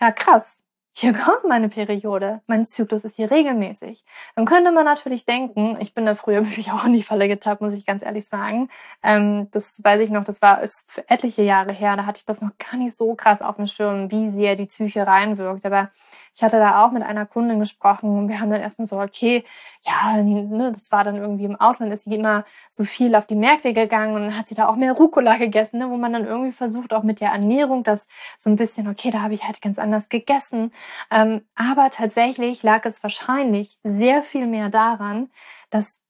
ja 0.00 0.10
krass, 0.10 0.62
hier 0.98 1.12
kommt 1.12 1.44
meine 1.46 1.68
Periode, 1.68 2.40
mein 2.46 2.64
Zyklus 2.64 3.04
ist 3.04 3.16
hier 3.16 3.30
regelmäßig. 3.30 4.02
Dann 4.34 4.46
könnte 4.46 4.72
man 4.72 4.86
natürlich 4.86 5.26
denken, 5.26 5.76
ich 5.78 5.92
bin 5.92 6.06
da 6.06 6.14
früher 6.14 6.42
wirklich 6.46 6.72
auch 6.72 6.86
in 6.86 6.94
die 6.94 7.02
Falle 7.02 7.28
getappt, 7.28 7.60
muss 7.60 7.74
ich 7.74 7.84
ganz 7.84 8.02
ehrlich 8.02 8.26
sagen. 8.26 8.70
Ähm, 9.02 9.48
das 9.50 9.78
weiß 9.84 10.00
ich 10.00 10.08
noch, 10.08 10.24
das 10.24 10.40
war 10.40 10.62
ist 10.62 10.86
etliche 11.06 11.42
Jahre 11.42 11.72
her, 11.72 11.96
da 11.96 12.06
hatte 12.06 12.20
ich 12.20 12.24
das 12.24 12.40
noch 12.40 12.56
gar 12.56 12.78
nicht 12.78 12.96
so 12.96 13.14
krass 13.14 13.42
auf 13.42 13.56
dem 13.56 13.66
Schirm, 13.66 14.10
wie 14.10 14.26
sehr 14.26 14.56
die 14.56 14.64
Psyche 14.64 15.06
reinwirkt. 15.06 15.66
Aber 15.66 15.90
ich 16.34 16.42
hatte 16.42 16.56
da 16.56 16.82
auch 16.82 16.92
mit 16.92 17.02
einer 17.02 17.26
Kundin 17.26 17.58
gesprochen 17.60 18.16
und 18.16 18.28
wir 18.30 18.40
haben 18.40 18.50
dann 18.50 18.62
erstmal 18.62 18.86
so, 18.86 18.98
okay, 18.98 19.44
ja, 19.82 20.22
ne, 20.22 20.72
das 20.72 20.90
war 20.92 21.04
dann 21.04 21.16
irgendwie 21.16 21.44
im 21.44 21.60
Ausland, 21.60 21.92
ist 21.92 22.04
sie 22.04 22.14
immer 22.14 22.46
so 22.70 22.84
viel 22.84 23.14
auf 23.16 23.26
die 23.26 23.36
Märkte 23.36 23.74
gegangen 23.74 24.14
und 24.14 24.22
dann 24.22 24.38
hat 24.38 24.46
sie 24.46 24.54
da 24.54 24.66
auch 24.66 24.76
mehr 24.76 24.94
Rucola 24.94 25.36
gegessen, 25.36 25.78
ne, 25.78 25.90
wo 25.90 25.98
man 25.98 26.14
dann 26.14 26.26
irgendwie 26.26 26.52
versucht, 26.52 26.94
auch 26.94 27.02
mit 27.02 27.20
der 27.20 27.32
Ernährung 27.32 27.84
das 27.84 28.08
so 28.38 28.48
ein 28.48 28.56
bisschen, 28.56 28.88
okay, 28.88 29.10
da 29.10 29.20
habe 29.20 29.34
ich 29.34 29.44
halt 29.44 29.60
ganz 29.60 29.78
anders 29.78 30.08
gegessen 30.08 30.72
aber 31.08 31.90
tatsächlich 31.90 32.62
lag 32.62 32.84
es 32.84 33.02
wahrscheinlich 33.02 33.78
sehr 33.82 34.22
viel 34.22 34.46
mehr 34.46 34.68
daran, 34.68 35.30
dass 35.70 36.00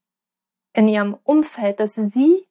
in 0.73 0.89
ihrem 0.89 1.15
Umfeld, 1.25 1.81
dass 1.81 1.95
sie 1.95 2.47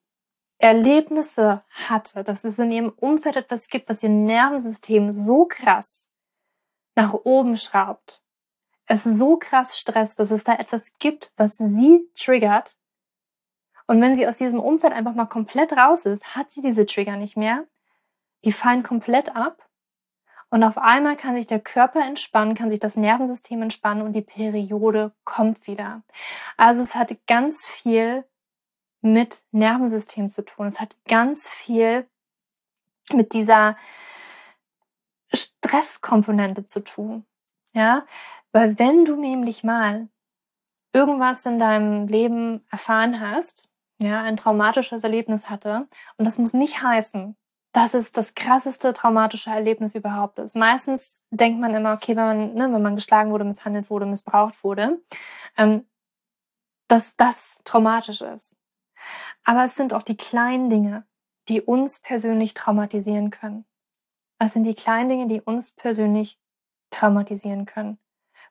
Erlebnisse 0.57 1.63
hatte, 1.69 2.23
dass 2.23 2.43
es 2.43 2.57
in 2.59 2.71
ihrem 2.71 2.89
Umfeld 2.89 3.35
etwas 3.35 3.67
gibt, 3.67 3.89
was 3.89 4.03
ihr 4.03 4.09
Nervensystem 4.09 5.11
so 5.11 5.45
krass 5.45 6.07
nach 6.95 7.13
oben 7.13 7.57
schraubt, 7.57 8.23
es 8.87 9.03
so 9.03 9.37
krass 9.37 9.77
stresst, 9.77 10.19
dass 10.19 10.31
es 10.31 10.43
da 10.43 10.53
etwas 10.53 10.93
gibt, 10.97 11.33
was 11.35 11.57
sie 11.57 12.09
triggert. 12.15 12.77
Und 13.87 14.01
wenn 14.01 14.15
sie 14.15 14.27
aus 14.27 14.37
diesem 14.37 14.59
Umfeld 14.59 14.93
einfach 14.93 15.13
mal 15.13 15.25
komplett 15.25 15.73
raus 15.73 16.05
ist, 16.05 16.35
hat 16.35 16.51
sie 16.51 16.61
diese 16.61 16.85
Trigger 16.85 17.17
nicht 17.17 17.37
mehr. 17.37 17.67
Die 18.43 18.51
fallen 18.51 18.83
komplett 18.83 19.35
ab 19.35 19.64
und 20.55 20.63
auf 20.63 20.77
einmal 20.77 21.17
kann 21.17 21.35
sich 21.35 21.47
der 21.47 21.59
Körper 21.59 21.99
entspannen, 21.99 22.55
kann 22.55 22.69
sich 22.69 22.79
das 22.79 22.95
Nervensystem 22.95 23.61
entspannen 23.61 24.03
und 24.03 24.13
die 24.13 24.21
Periode 24.21 25.11
kommt 25.25 25.67
wieder. 25.67 26.01
Also 26.55 26.81
es 26.81 26.95
hat 26.95 27.13
ganz 27.27 27.67
viel 27.67 28.23
mit 29.01 29.43
Nervensystem 29.51 30.29
zu 30.29 30.45
tun. 30.45 30.67
Es 30.67 30.79
hat 30.79 30.95
ganz 31.09 31.49
viel 31.49 32.07
mit 33.11 33.33
dieser 33.33 33.75
Stresskomponente 35.33 36.65
zu 36.65 36.85
tun. 36.85 37.25
Ja, 37.73 38.05
weil 38.53 38.79
wenn 38.79 39.03
du 39.03 39.17
nämlich 39.17 39.65
mal 39.65 40.07
irgendwas 40.93 41.45
in 41.45 41.59
deinem 41.59 42.07
Leben 42.07 42.65
erfahren 42.71 43.19
hast, 43.19 43.67
ja, 43.97 44.21
ein 44.21 44.37
traumatisches 44.37 45.03
Erlebnis 45.03 45.49
hatte, 45.49 45.89
und 46.15 46.23
das 46.23 46.37
muss 46.37 46.53
nicht 46.53 46.81
heißen, 46.81 47.35
dass 47.75 47.93
es 47.93 48.13
das 48.13 48.35
krasseste 48.35 48.93
traumatische 48.93 49.49
Erlebnis 49.49 49.95
überhaupt 49.95 50.39
ist. 50.39 50.55
Meistens 50.55 51.21
denkt 51.29 51.59
man 51.59 51.75
immer, 51.75 51.91
okay, 51.91 52.15
wenn 52.15 52.25
man, 52.25 52.53
ne, 52.53 52.73
wenn 52.73 52.81
man 52.81 52.95
geschlagen 52.95 53.31
wurde, 53.31 53.43
misshandelt 53.43 53.89
wurde, 53.89 54.05
missbraucht 54.05 54.63
wurde, 54.63 55.01
ähm, 55.57 55.85
dass 56.87 57.17
das 57.17 57.59
traumatisch 57.65 58.21
ist. 58.21 58.55
Aber 59.43 59.65
es 59.65 59.75
sind 59.75 59.93
auch 59.93 60.03
die 60.03 60.15
kleinen 60.15 60.69
Dinge, 60.69 61.05
die 61.49 61.59
uns 61.59 61.99
persönlich 61.99 62.53
traumatisieren 62.53 63.29
können. 63.29 63.65
Es 64.39 64.53
sind 64.53 64.63
die 64.63 64.73
kleinen 64.73 65.09
Dinge, 65.09 65.27
die 65.27 65.41
uns 65.41 65.73
persönlich 65.73 66.39
traumatisieren 66.91 67.65
können. 67.65 67.99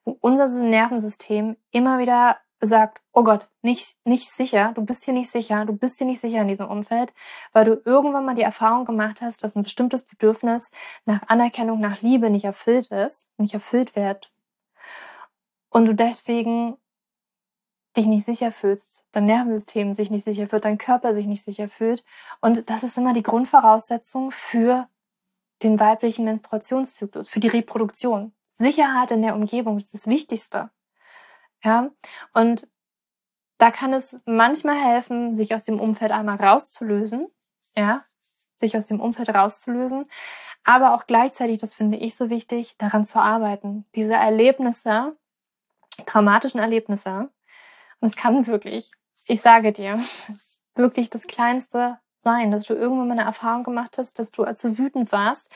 Wo 0.05 0.19
unser 0.21 0.47
Nervensystem 0.63 1.57
immer 1.71 1.99
wieder 1.99 2.37
sagt, 2.67 3.01
oh 3.13 3.23
Gott, 3.23 3.51
nicht, 3.63 3.97
nicht 4.05 4.31
sicher, 4.31 4.73
du 4.75 4.85
bist 4.85 5.05
hier 5.05 5.15
nicht 5.15 5.31
sicher, 5.31 5.65
du 5.65 5.73
bist 5.73 5.99
hier 5.99 6.07
nicht 6.07 6.21
sicher 6.21 6.43
in 6.43 6.49
diesem 6.49 6.69
Umfeld, 6.69 7.13
weil 7.53 7.65
du 7.65 7.81
irgendwann 7.85 8.25
mal 8.25 8.35
die 8.35 8.43
Erfahrung 8.43 8.85
gemacht 8.85 9.21
hast, 9.21 9.43
dass 9.43 9.57
ein 9.57 9.63
bestimmtes 9.63 10.03
Bedürfnis 10.03 10.71
nach 11.05 11.23
Anerkennung, 11.29 11.81
nach 11.81 12.03
Liebe 12.03 12.31
nicht 12.31 12.45
erfüllt 12.45 12.91
ist, 12.91 13.29
nicht 13.39 13.55
erfüllt 13.55 13.97
wird. 13.97 14.33
Und 15.71 15.87
du 15.87 15.95
deswegen 15.95 16.77
dich 17.97 18.07
nicht 18.07 18.25
sicher 18.25 18.53
fühlst, 18.53 19.05
dein 19.13 19.27
Nervensystem 19.27 19.95
sich 19.95 20.11
nicht 20.11 20.25
sicher 20.25 20.49
fühlt, 20.49 20.65
dein 20.65 20.79
Körper 20.79 21.15
sich 21.15 21.27
nicht 21.27 21.45
sicher 21.45 21.69
fühlt. 21.69 22.05
Und 22.41 22.69
das 22.71 22.83
ist 22.83 22.99
immer 22.99 23.13
die 23.13 23.23
Grundvoraussetzung 23.23 24.31
für 24.31 24.89
den 25.63 25.79
weiblichen 25.79 26.25
Menstruationszyklus, 26.25 27.29
für 27.29 27.41
die 27.41 27.49
Reproduktion. 27.49 28.33
Sicherheit 28.55 29.11
in 29.11 29.23
der 29.23 29.35
Umgebung 29.35 29.79
ist 29.79 29.95
das 29.95 30.07
Wichtigste. 30.07 30.71
Ja, 31.65 31.91
und 32.35 32.69
da 33.59 33.71
kann 33.71 33.93
es 33.95 34.19
manchmal 34.27 34.77
helfen, 34.77 35.35
sich 35.35 35.55
aus 35.55 35.65
dem 35.65 35.81
Umfeld 35.81 36.13
einmal 36.13 36.37
rauszulösen, 36.37 37.29
ja, 37.77 38.05
sich 38.57 38.77
aus 38.77 38.87
dem 38.87 39.01
Umfeld 39.01 39.31
rauszulösen, 39.31 40.07
aber 40.65 40.95
auch 40.95 41.07
gleichzeitig, 41.07 41.59
das 41.59 41.75
finde 41.75 41.99
ich 41.99 42.17
so 42.17 42.31
wichtig, 42.31 42.77
daran 42.79 43.05
zu 43.05 43.21
arbeiten. 43.21 43.87
Diese 43.95 44.15
Erlebnisse, 44.15 45.17
traumatischen 46.07 46.61
Erlebnisse, 46.61 47.31
und 48.01 48.09
es 48.09 48.17
kann 48.17 48.47
wirklich, 48.47 48.91
ich 49.27 49.41
sage 49.41 49.73
dir, 49.73 49.99
wirklich 50.75 51.11
das 51.11 51.27
Kleinste 51.27 51.99
sein, 52.21 52.51
dass 52.51 52.65
du 52.65 52.75
irgendwann 52.75 53.09
mal 53.09 53.19
eine 53.19 53.25
Erfahrung 53.25 53.65
gemacht 53.65 53.99
hast, 53.99 54.19
dass 54.19 54.33
du, 54.33 54.45
du 54.45 54.79
wütend 54.79 55.13
warst, 55.13 55.51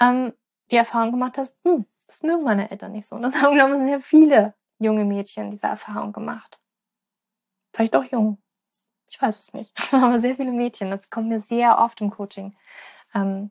ähm, 0.00 0.32
die 0.70 0.76
Erfahrung 0.76 1.12
gemacht 1.12 1.38
hast, 1.38 1.56
hm, 1.64 1.86
das 2.06 2.22
mögen 2.22 2.44
meine 2.44 2.70
Eltern 2.70 2.92
nicht 2.92 3.06
so. 3.06 3.16
Und 3.16 3.22
das 3.22 3.36
haben, 3.42 3.54
glaube 3.54 3.76
ich, 3.76 3.82
sehr 3.82 4.00
viele 4.00 4.54
junge 4.78 5.04
Mädchen 5.04 5.50
diese 5.50 5.66
Erfahrung 5.66 6.12
gemacht. 6.12 6.60
Vielleicht 7.72 7.96
auch 7.96 8.04
jung. 8.04 8.38
Ich 9.08 9.20
weiß 9.20 9.40
es 9.40 9.52
nicht. 9.52 9.72
Aber 9.92 10.20
sehr 10.20 10.34
viele 10.34 10.52
Mädchen. 10.52 10.90
Das 10.90 11.10
kommt 11.10 11.28
mir 11.28 11.40
sehr 11.40 11.78
oft 11.78 12.00
im 12.00 12.10
Coaching 12.10 12.56
ähm, 13.14 13.50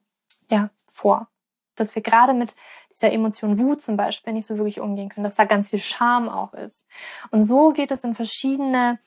ja, 0.50 0.70
vor. 0.88 1.30
Dass 1.76 1.94
wir 1.96 2.02
gerade 2.02 2.34
mit 2.34 2.56
dieser 2.92 3.12
Emotion 3.12 3.60
Wut 3.60 3.82
zum 3.82 3.98
Beispiel 3.98 4.34
nicht 4.34 4.48
so 4.48 4.58
wirklich 4.58 4.80
umgehen 4.80 5.10
können, 5.10 5.24
dass 5.24 5.36
da 5.36 5.46
ganz 5.46 5.70
viel 5.70 5.80
Scham 5.80 6.30
auch 6.30 6.54
ist. 6.54 6.86
Und 7.32 7.44
so 7.44 7.72
geht 7.72 7.92
es 7.92 8.04
in 8.04 8.16
verschiedene 8.16 9.00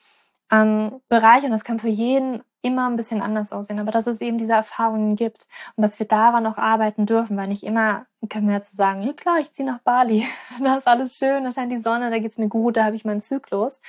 ähm, 0.51 1.01
Bereiche 1.09 1.47
und 1.47 1.53
das 1.53 1.65
kann 1.65 1.79
für 1.79 1.89
jeden 1.89 2.43
immer 2.63 2.89
ein 2.89 2.97
bisschen 2.97 3.23
anders 3.23 3.53
aussehen, 3.53 3.79
aber 3.79 3.91
dass 3.91 4.07
es 4.07 4.21
eben 4.21 4.39
diese 4.39 4.53
Erfahrungen 4.53 5.17
gibt 5.17 5.47
und 5.77 5.83
dass 5.83 5.99
wir 5.99 6.07
daran 6.07 6.47
auch 6.47 6.59
arbeiten 6.59 7.07
dürfen, 7.07 7.37
weil 7.37 7.49
nicht 7.49 7.63
immer 7.63 8.07
können 8.29 8.49
wir 8.49 8.55
jetzt 8.55 8.77
sagen, 8.77 9.03
ja 9.03 9.13
klar, 9.15 9.39
ich 9.39 9.53
ziehe 9.53 9.67
nach 9.67 9.81
Bali, 9.81 10.27
da 10.63 10.77
ist 10.77 10.87
alles 10.87 11.17
schön, 11.17 11.45
da 11.45 11.53
scheint 11.53 11.73
die 11.73 11.81
Sonne, 11.81 12.11
da 12.11 12.19
geht's 12.19 12.39
mir 12.39 12.49
gut, 12.49 12.77
da 12.77 12.85
habe 12.85 12.97
ich 12.97 13.05
meinen 13.05 13.21
Zyklus. 13.21 13.81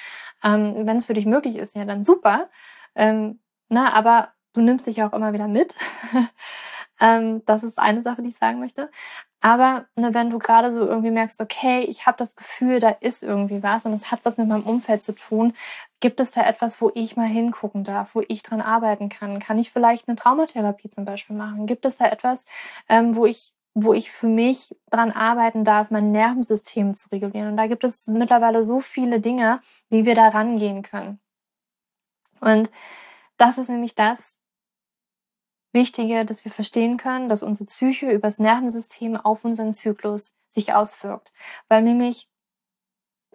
Ähm, 0.43 0.87
Wenn 0.87 0.97
es 0.97 1.05
für 1.05 1.13
dich 1.13 1.25
möglich 1.25 1.57
ist, 1.57 1.75
ja 1.75 1.85
dann 1.85 2.03
super. 2.03 2.49
Ähm, 2.95 3.39
na, 3.69 3.93
aber 3.93 4.29
du 4.53 4.61
nimmst 4.61 4.87
dich 4.87 5.03
auch 5.03 5.13
immer 5.13 5.33
wieder 5.33 5.47
mit. 5.47 5.75
ähm, 6.99 7.43
das 7.45 7.63
ist 7.63 7.77
eine 7.79 8.01
Sache, 8.03 8.21
die 8.21 8.29
ich 8.29 8.37
sagen 8.37 8.59
möchte. 8.59 8.89
Aber 9.41 9.85
ne, 9.95 10.13
wenn 10.13 10.29
du 10.29 10.37
gerade 10.37 10.71
so 10.71 10.81
irgendwie 10.81 11.11
merkst, 11.11 11.41
okay, 11.41 11.81
ich 11.81 12.05
habe 12.05 12.17
das 12.17 12.35
Gefühl, 12.35 12.79
da 12.79 12.89
ist 12.89 13.23
irgendwie 13.23 13.63
was 13.63 13.85
und 13.85 13.93
es 13.93 14.11
hat 14.11 14.19
was 14.23 14.37
mit 14.37 14.47
meinem 14.47 14.63
Umfeld 14.63 15.01
zu 15.01 15.13
tun, 15.13 15.53
gibt 15.99 16.19
es 16.19 16.31
da 16.31 16.43
etwas, 16.43 16.79
wo 16.79 16.91
ich 16.93 17.15
mal 17.17 17.27
hingucken 17.27 17.83
darf, 17.83 18.13
wo 18.13 18.23
ich 18.27 18.43
dran 18.43 18.61
arbeiten 18.61 19.09
kann? 19.09 19.39
Kann 19.39 19.57
ich 19.57 19.71
vielleicht 19.71 20.07
eine 20.07 20.15
Traumatherapie 20.15 20.89
zum 20.91 21.05
Beispiel 21.05 21.35
machen? 21.35 21.65
Gibt 21.65 21.85
es 21.85 21.97
da 21.97 22.05
etwas, 22.05 22.45
ähm, 22.87 23.15
wo 23.15 23.25
ich 23.25 23.53
wo 23.73 23.93
ich 23.93 24.11
für 24.11 24.27
mich 24.27 24.75
dran 24.89 25.11
arbeiten 25.11 25.63
darf, 25.63 25.91
mein 25.91 26.11
Nervensystem 26.11 26.93
zu 26.93 27.09
regulieren. 27.09 27.51
Und 27.51 27.57
da 27.57 27.67
gibt 27.67 27.83
es 27.83 28.07
mittlerweile 28.07 28.63
so 28.63 28.81
viele 28.81 29.21
Dinge, 29.21 29.61
wie 29.89 30.05
wir 30.05 30.15
da 30.15 30.27
rangehen 30.27 30.81
können. 30.81 31.19
Und 32.41 32.69
das 33.37 33.57
ist 33.57 33.69
nämlich 33.69 33.95
das, 33.95 34.37
Wichtige, 35.73 36.25
dass 36.25 36.43
wir 36.43 36.51
verstehen 36.51 36.97
können, 36.97 37.29
dass 37.29 37.43
unsere 37.43 37.65
Psyche 37.65 38.11
übers 38.11 38.39
Nervensystem 38.39 39.15
auf 39.15 39.45
unseren 39.45 39.71
Zyklus 39.73 40.35
sich 40.49 40.73
auswirkt. 40.73 41.31
Weil 41.69 41.81
nämlich 41.81 42.29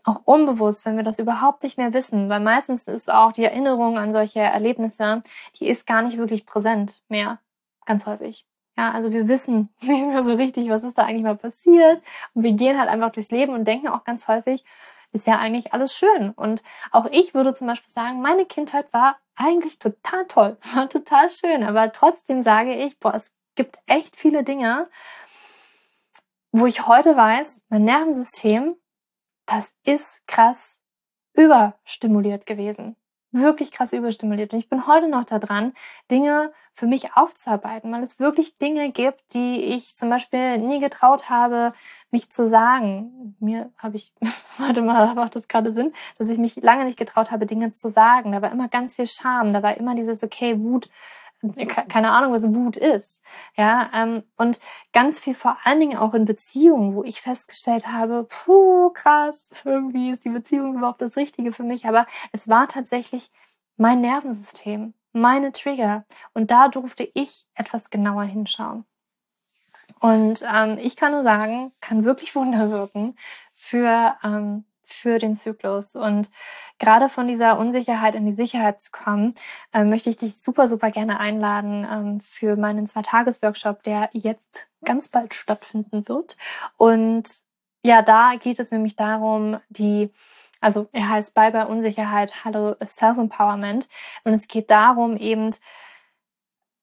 auch 0.04 0.22
unbewusst, 0.24 0.84
wenn 0.84 0.96
wir 0.96 1.02
das 1.02 1.18
überhaupt 1.18 1.62
nicht 1.62 1.78
mehr 1.78 1.92
wissen, 1.92 2.28
weil 2.28 2.40
meistens 2.40 2.86
ist 2.86 3.12
auch 3.12 3.32
die 3.32 3.44
Erinnerung 3.44 3.98
an 3.98 4.12
solche 4.12 4.40
Erlebnisse, 4.40 5.22
die 5.58 5.66
ist 5.66 5.86
gar 5.86 6.02
nicht 6.02 6.18
wirklich 6.18 6.46
präsent 6.46 7.02
mehr, 7.08 7.40
ganz 7.86 8.06
häufig. 8.06 8.46
Ja, 8.78 8.92
also 8.92 9.12
wir 9.12 9.26
wissen 9.28 9.70
nicht 9.80 10.06
mehr 10.06 10.22
so 10.22 10.34
richtig, 10.34 10.68
was 10.68 10.84
ist 10.84 10.98
da 10.98 11.02
eigentlich 11.04 11.24
mal 11.24 11.36
passiert. 11.36 12.02
Und 12.34 12.44
wir 12.44 12.52
gehen 12.52 12.78
halt 12.78 12.88
einfach 12.88 13.10
durchs 13.12 13.30
Leben 13.30 13.54
und 13.54 13.66
denken 13.66 13.88
auch 13.88 14.04
ganz 14.04 14.28
häufig, 14.28 14.64
ist 15.12 15.26
ja 15.26 15.38
eigentlich 15.38 15.72
alles 15.72 15.94
schön. 15.94 16.30
Und 16.30 16.62
auch 16.92 17.06
ich 17.06 17.34
würde 17.34 17.54
zum 17.54 17.66
Beispiel 17.66 17.90
sagen, 17.90 18.20
meine 18.20 18.44
Kindheit 18.46 18.92
war 18.92 19.16
eigentlich 19.36 19.78
total 19.78 20.26
toll, 20.26 20.58
total 20.90 21.30
schön. 21.30 21.62
Aber 21.62 21.92
trotzdem 21.92 22.42
sage 22.42 22.74
ich, 22.74 22.98
boah, 22.98 23.14
es 23.14 23.32
gibt 23.54 23.78
echt 23.86 24.16
viele 24.16 24.42
Dinge, 24.44 24.90
wo 26.52 26.66
ich 26.66 26.86
heute 26.86 27.16
weiß, 27.16 27.64
mein 27.68 27.84
Nervensystem, 27.84 28.76
das 29.46 29.74
ist 29.84 30.26
krass 30.26 30.80
überstimuliert 31.34 32.46
gewesen 32.46 32.96
wirklich 33.36 33.72
krass 33.72 33.92
überstimuliert. 33.92 34.52
Und 34.52 34.58
ich 34.58 34.68
bin 34.68 34.86
heute 34.86 35.08
noch 35.08 35.24
da 35.24 35.38
dran, 35.38 35.72
Dinge 36.10 36.52
für 36.72 36.86
mich 36.86 37.16
aufzuarbeiten, 37.16 37.90
weil 37.90 38.02
es 38.02 38.20
wirklich 38.20 38.58
Dinge 38.58 38.90
gibt, 38.90 39.32
die 39.32 39.74
ich 39.74 39.96
zum 39.96 40.10
Beispiel 40.10 40.58
nie 40.58 40.78
getraut 40.78 41.30
habe, 41.30 41.72
mich 42.10 42.30
zu 42.30 42.46
sagen. 42.46 43.36
Mir 43.40 43.70
habe 43.78 43.96
ich, 43.96 44.12
warte 44.58 44.82
mal, 44.82 45.14
macht 45.14 45.36
das 45.36 45.48
gerade 45.48 45.72
Sinn, 45.72 45.92
dass 46.18 46.28
ich 46.28 46.38
mich 46.38 46.56
lange 46.56 46.84
nicht 46.84 46.98
getraut 46.98 47.30
habe, 47.30 47.46
Dinge 47.46 47.72
zu 47.72 47.88
sagen. 47.88 48.32
Da 48.32 48.42
war 48.42 48.52
immer 48.52 48.68
ganz 48.68 48.94
viel 48.96 49.06
Scham, 49.06 49.52
da 49.52 49.62
war 49.62 49.76
immer 49.76 49.94
dieses, 49.94 50.22
okay, 50.22 50.60
Wut, 50.60 50.90
keine 51.88 52.12
Ahnung, 52.12 52.32
was 52.32 52.54
Wut 52.54 52.76
ist. 52.76 53.22
Ja, 53.56 53.90
ähm, 53.94 54.22
und 54.36 54.60
ganz 54.92 55.20
viel 55.20 55.34
vor 55.34 55.56
allen 55.64 55.80
Dingen 55.80 55.98
auch 55.98 56.14
in 56.14 56.24
Beziehungen, 56.24 56.94
wo 56.94 57.04
ich 57.04 57.20
festgestellt 57.20 57.86
habe, 57.86 58.24
puh, 58.28 58.90
krass, 58.90 59.50
irgendwie 59.64 60.10
ist 60.10 60.24
die 60.24 60.30
Beziehung 60.30 60.76
überhaupt 60.76 61.02
das 61.02 61.16
Richtige 61.16 61.52
für 61.52 61.64
mich. 61.64 61.86
Aber 61.86 62.06
es 62.32 62.48
war 62.48 62.68
tatsächlich 62.68 63.30
mein 63.76 64.00
Nervensystem, 64.00 64.94
meine 65.12 65.52
Trigger. 65.52 66.04
Und 66.34 66.50
da 66.50 66.68
durfte 66.68 67.08
ich 67.14 67.46
etwas 67.54 67.90
genauer 67.90 68.24
hinschauen. 68.24 68.84
Und 70.00 70.44
ähm, 70.52 70.78
ich 70.78 70.96
kann 70.96 71.12
nur 71.12 71.22
sagen, 71.22 71.72
kann 71.80 72.04
wirklich 72.04 72.34
Wunder 72.34 72.70
wirken 72.70 73.16
für 73.54 74.16
ähm, 74.22 74.64
für 74.86 75.18
den 75.18 75.34
Zyklus. 75.34 75.96
Und 75.96 76.30
gerade 76.78 77.08
von 77.08 77.26
dieser 77.26 77.58
Unsicherheit 77.58 78.14
in 78.14 78.24
die 78.24 78.32
Sicherheit 78.32 78.80
zu 78.80 78.90
kommen, 78.92 79.34
äh, 79.72 79.84
möchte 79.84 80.08
ich 80.08 80.16
dich 80.16 80.40
super, 80.40 80.68
super 80.68 80.90
gerne 80.90 81.20
einladen 81.20 81.86
ähm, 81.90 82.20
für 82.20 82.56
meinen 82.56 82.86
Zwei-Tages-Workshop, 82.86 83.82
der 83.82 84.08
jetzt 84.12 84.68
ganz 84.84 85.08
bald 85.08 85.34
stattfinden 85.34 86.08
wird. 86.08 86.36
Und 86.76 87.24
ja, 87.82 88.02
da 88.02 88.34
geht 88.40 88.58
es 88.60 88.70
nämlich 88.70 88.96
darum, 88.96 89.58
die 89.68 90.10
also 90.60 90.88
er 90.92 91.10
heißt 91.10 91.34
Bye 91.34 91.52
Bye 91.52 91.66
Unsicherheit, 91.68 92.44
Hallo 92.44 92.76
Self-Empowerment. 92.82 93.88
Und 94.24 94.32
es 94.32 94.48
geht 94.48 94.70
darum, 94.70 95.16
eben 95.16 95.50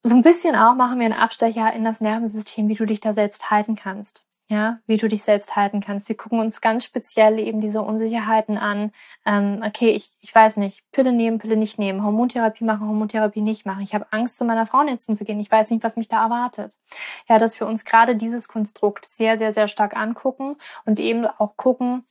so 0.04 0.16
ein 0.16 0.22
bisschen 0.22 0.56
auch 0.56 0.76
machen 0.76 1.00
wir 1.00 1.06
einen 1.06 1.20
Abstecher 1.20 1.74
in 1.74 1.84
das 1.84 2.02
Nervensystem, 2.02 2.68
wie 2.68 2.76
du 2.76 2.86
dich 2.86 3.02
da 3.02 3.14
selbst 3.14 3.50
halten 3.50 3.76
kannst 3.76 4.26
ja, 4.54 4.80
wie 4.86 4.98
du 4.98 5.08
dich 5.08 5.24
selbst 5.24 5.56
halten 5.56 5.82
kannst. 5.82 6.08
Wir 6.08 6.16
gucken 6.16 6.40
uns 6.40 6.62
ganz 6.62 6.86
speziell 6.86 7.40
eben 7.40 7.60
diese 7.60 7.82
Unsicherheiten 7.82 8.58
an. 8.58 8.92
Ähm, 9.26 9.64
okay, 9.66 9.90
ich, 9.90 10.16
ich 10.20 10.34
weiß 10.34 10.58
nicht, 10.58 10.84
Pille 10.92 11.12
nehmen, 11.12 11.40
Pille 11.40 11.58
nicht 11.58 11.80
nehmen, 11.80 12.04
Hormontherapie 12.04 12.64
machen, 12.64 12.88
Hormontherapie 12.88 13.42
nicht 13.42 13.66
machen. 13.66 13.82
Ich 13.82 13.96
habe 13.96 14.06
Angst, 14.12 14.38
zu 14.38 14.46
meiner 14.46 14.68
Frauenärztin 14.68 15.16
zu 15.16 15.26
gehen. 15.26 15.40
Ich 15.40 15.52
weiß 15.52 15.72
nicht, 15.72 15.84
was 15.84 15.98
mich 15.98 16.08
da 16.08 16.24
erwartet. 16.24 16.80
Ja, 17.28 17.40
dass 17.40 17.60
wir 17.60 17.68
uns 17.68 17.84
gerade 17.84 18.16
dieses 18.16 18.48
Konstrukt 18.48 19.06
sehr, 19.06 19.38
sehr, 19.38 19.52
sehr 19.52 19.68
stark 19.68 19.98
angucken 19.98 20.56
und 20.86 21.00
eben 21.00 21.26
auch 21.26 21.58
gucken, 21.58 22.06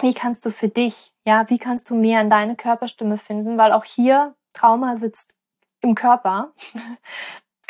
wie 0.00 0.14
kannst 0.14 0.46
du 0.46 0.52
für 0.52 0.68
dich, 0.68 1.12
ja, 1.26 1.50
wie 1.50 1.58
kannst 1.58 1.90
du 1.90 1.96
mehr 1.96 2.20
in 2.20 2.30
deine 2.30 2.54
Körperstimme 2.54 3.18
finden, 3.18 3.58
weil 3.58 3.72
auch 3.72 3.84
hier 3.84 4.36
Trauma 4.52 4.94
sitzt 4.94 5.34
im 5.80 5.96
Körper 5.96 6.52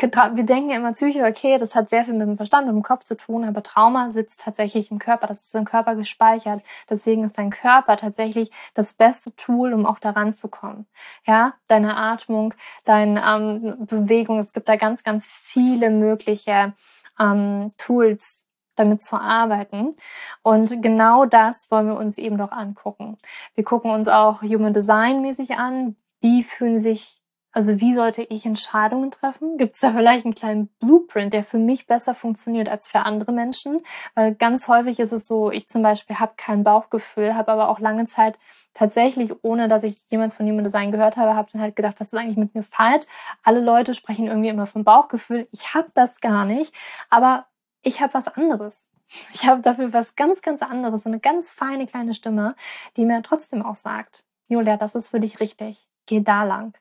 wir 0.01 0.45
denken 0.45 0.71
immer 0.71 0.93
Psyche, 0.93 1.25
okay, 1.25 1.59
das 1.59 1.75
hat 1.75 1.89
sehr 1.89 2.05
viel 2.05 2.15
mit 2.15 2.27
dem 2.27 2.37
Verstand, 2.37 2.67
mit 2.67 2.75
dem 2.75 2.83
Kopf 2.83 3.05
zu 3.05 3.17
tun, 3.17 3.45
aber 3.45 3.63
Trauma 3.63 4.11
sitzt 4.11 4.41
tatsächlich 4.41 4.91
im 4.91 4.99
Körper, 4.99 5.27
das 5.27 5.43
ist 5.43 5.55
im 5.55 5.65
Körper 5.65 5.97
gespeichert. 5.97 6.63
Deswegen 6.89 7.25
ist 7.25 7.37
dein 7.39 7.51
Körper 7.51 7.97
tatsächlich 7.97 8.51
das 8.75 8.95
beste 8.95 9.35
Tool, 9.35 9.73
um 9.73 9.87
auch 9.87 9.99
daran 9.99 10.33
zu 10.33 10.49
kommen. 10.49 10.87
Ja, 11.27 11.55
deine 11.67 11.97
Atmung, 11.97 12.55
deine 12.85 13.23
ähm, 13.27 13.87
Bewegung, 13.87 14.39
es 14.39 14.53
gibt 14.53 14.69
da 14.69 14.77
ganz, 14.77 15.03
ganz 15.03 15.27
viele 15.27 15.91
mögliche 15.91 16.75
ähm, 17.19 17.73
Tools, 17.77 18.47
damit 18.77 19.03
zu 19.03 19.17
arbeiten. 19.17 19.97
Und 20.43 20.83
genau 20.83 21.25
das 21.25 21.71
wollen 21.71 21.89
wir 21.89 21.97
uns 21.97 22.19
eben 22.19 22.39
doch 22.39 22.53
angucken. 22.53 23.19
Wir 23.55 23.65
gucken 23.65 23.91
uns 23.91 24.09
auch 24.09 24.43
Human 24.43 24.75
Design 24.75 25.21
mäßig 25.21 25.59
an. 25.59 25.97
Wie 26.21 26.43
fühlen 26.43 26.79
sich 26.79 27.18
Also 27.51 27.81
wie 27.81 27.95
sollte 27.95 28.23
ich 28.23 28.45
Entscheidungen 28.45 29.11
treffen? 29.11 29.57
Gibt 29.57 29.75
es 29.75 29.81
da 29.81 29.93
vielleicht 29.93 30.27
einen 30.27 30.35
kleinen 30.35 30.69
Blueprint, 30.81 31.33
der 31.33 31.43
für 31.43 31.59
mich 31.59 31.87
besser 31.87 32.15
funktioniert 32.15 32.69
als 32.69 32.89
für 32.89 33.01
andere 33.01 33.33
Menschen? 33.33 33.81
Weil 34.15 34.35
ganz 34.35 34.69
häufig 34.69 35.01
ist 35.01 35.13
es 35.13 35.27
so, 35.27 35.51
ich 35.51 35.67
zum 35.67 35.83
Beispiel 35.83 36.17
habe 36.21 36.35
kein 36.37 36.63
Bauchgefühl, 36.63 37.35
habe 37.35 37.51
aber 37.51 37.71
auch 37.71 37.81
lange 37.81 38.05
Zeit 38.05 38.39
tatsächlich, 38.75 39.33
ohne 39.43 39.69
dass 39.69 39.83
ich 39.83 40.05
jemals 40.09 40.35
von 40.35 40.45
jemandem 40.47 40.67
Design 40.67 40.93
gehört 40.93 41.17
habe, 41.17 41.35
habe 41.35 41.49
dann 41.53 41.63
halt 41.63 41.75
gedacht, 41.75 41.97
was 41.99 42.13
ist 42.13 42.19
eigentlich 42.19 42.37
mit 42.37 42.55
mir 42.55 42.63
falsch? 42.63 43.07
Alle 43.43 43.61
Leute 43.61 43.95
sprechen 43.95 44.27
irgendwie 44.27 44.51
immer 44.51 44.67
vom 44.67 44.85
Bauchgefühl. 44.85 45.49
Ich 45.51 45.75
habe 45.75 45.89
das 45.95 46.21
gar 46.21 46.45
nicht, 46.45 46.75
aber 47.09 47.47
ich 47.83 48.01
habe 48.01 48.13
was 48.15 48.29
anderes. 48.29 48.89
Ich 49.33 49.47
habe 49.47 49.63
dafür 49.63 49.93
was 49.95 50.17
ganz, 50.17 50.43
ganz 50.43 50.61
anderes, 50.61 51.05
so 51.05 51.09
eine 51.09 51.19
ganz 51.19 51.51
feine 51.51 51.87
kleine 51.87 52.13
Stimme, 52.13 52.55
die 52.97 53.07
mir 53.07 53.23
trotzdem 53.23 53.65
auch 53.65 53.77
sagt, 53.77 54.25
Julia, 54.49 54.77
das 54.77 54.95
ist 54.95 55.09
für 55.09 55.21
dich 55.21 55.41
richtig. 55.41 55.89
Geh 56.09 56.21
da 56.21 56.43
lang. 56.43 56.75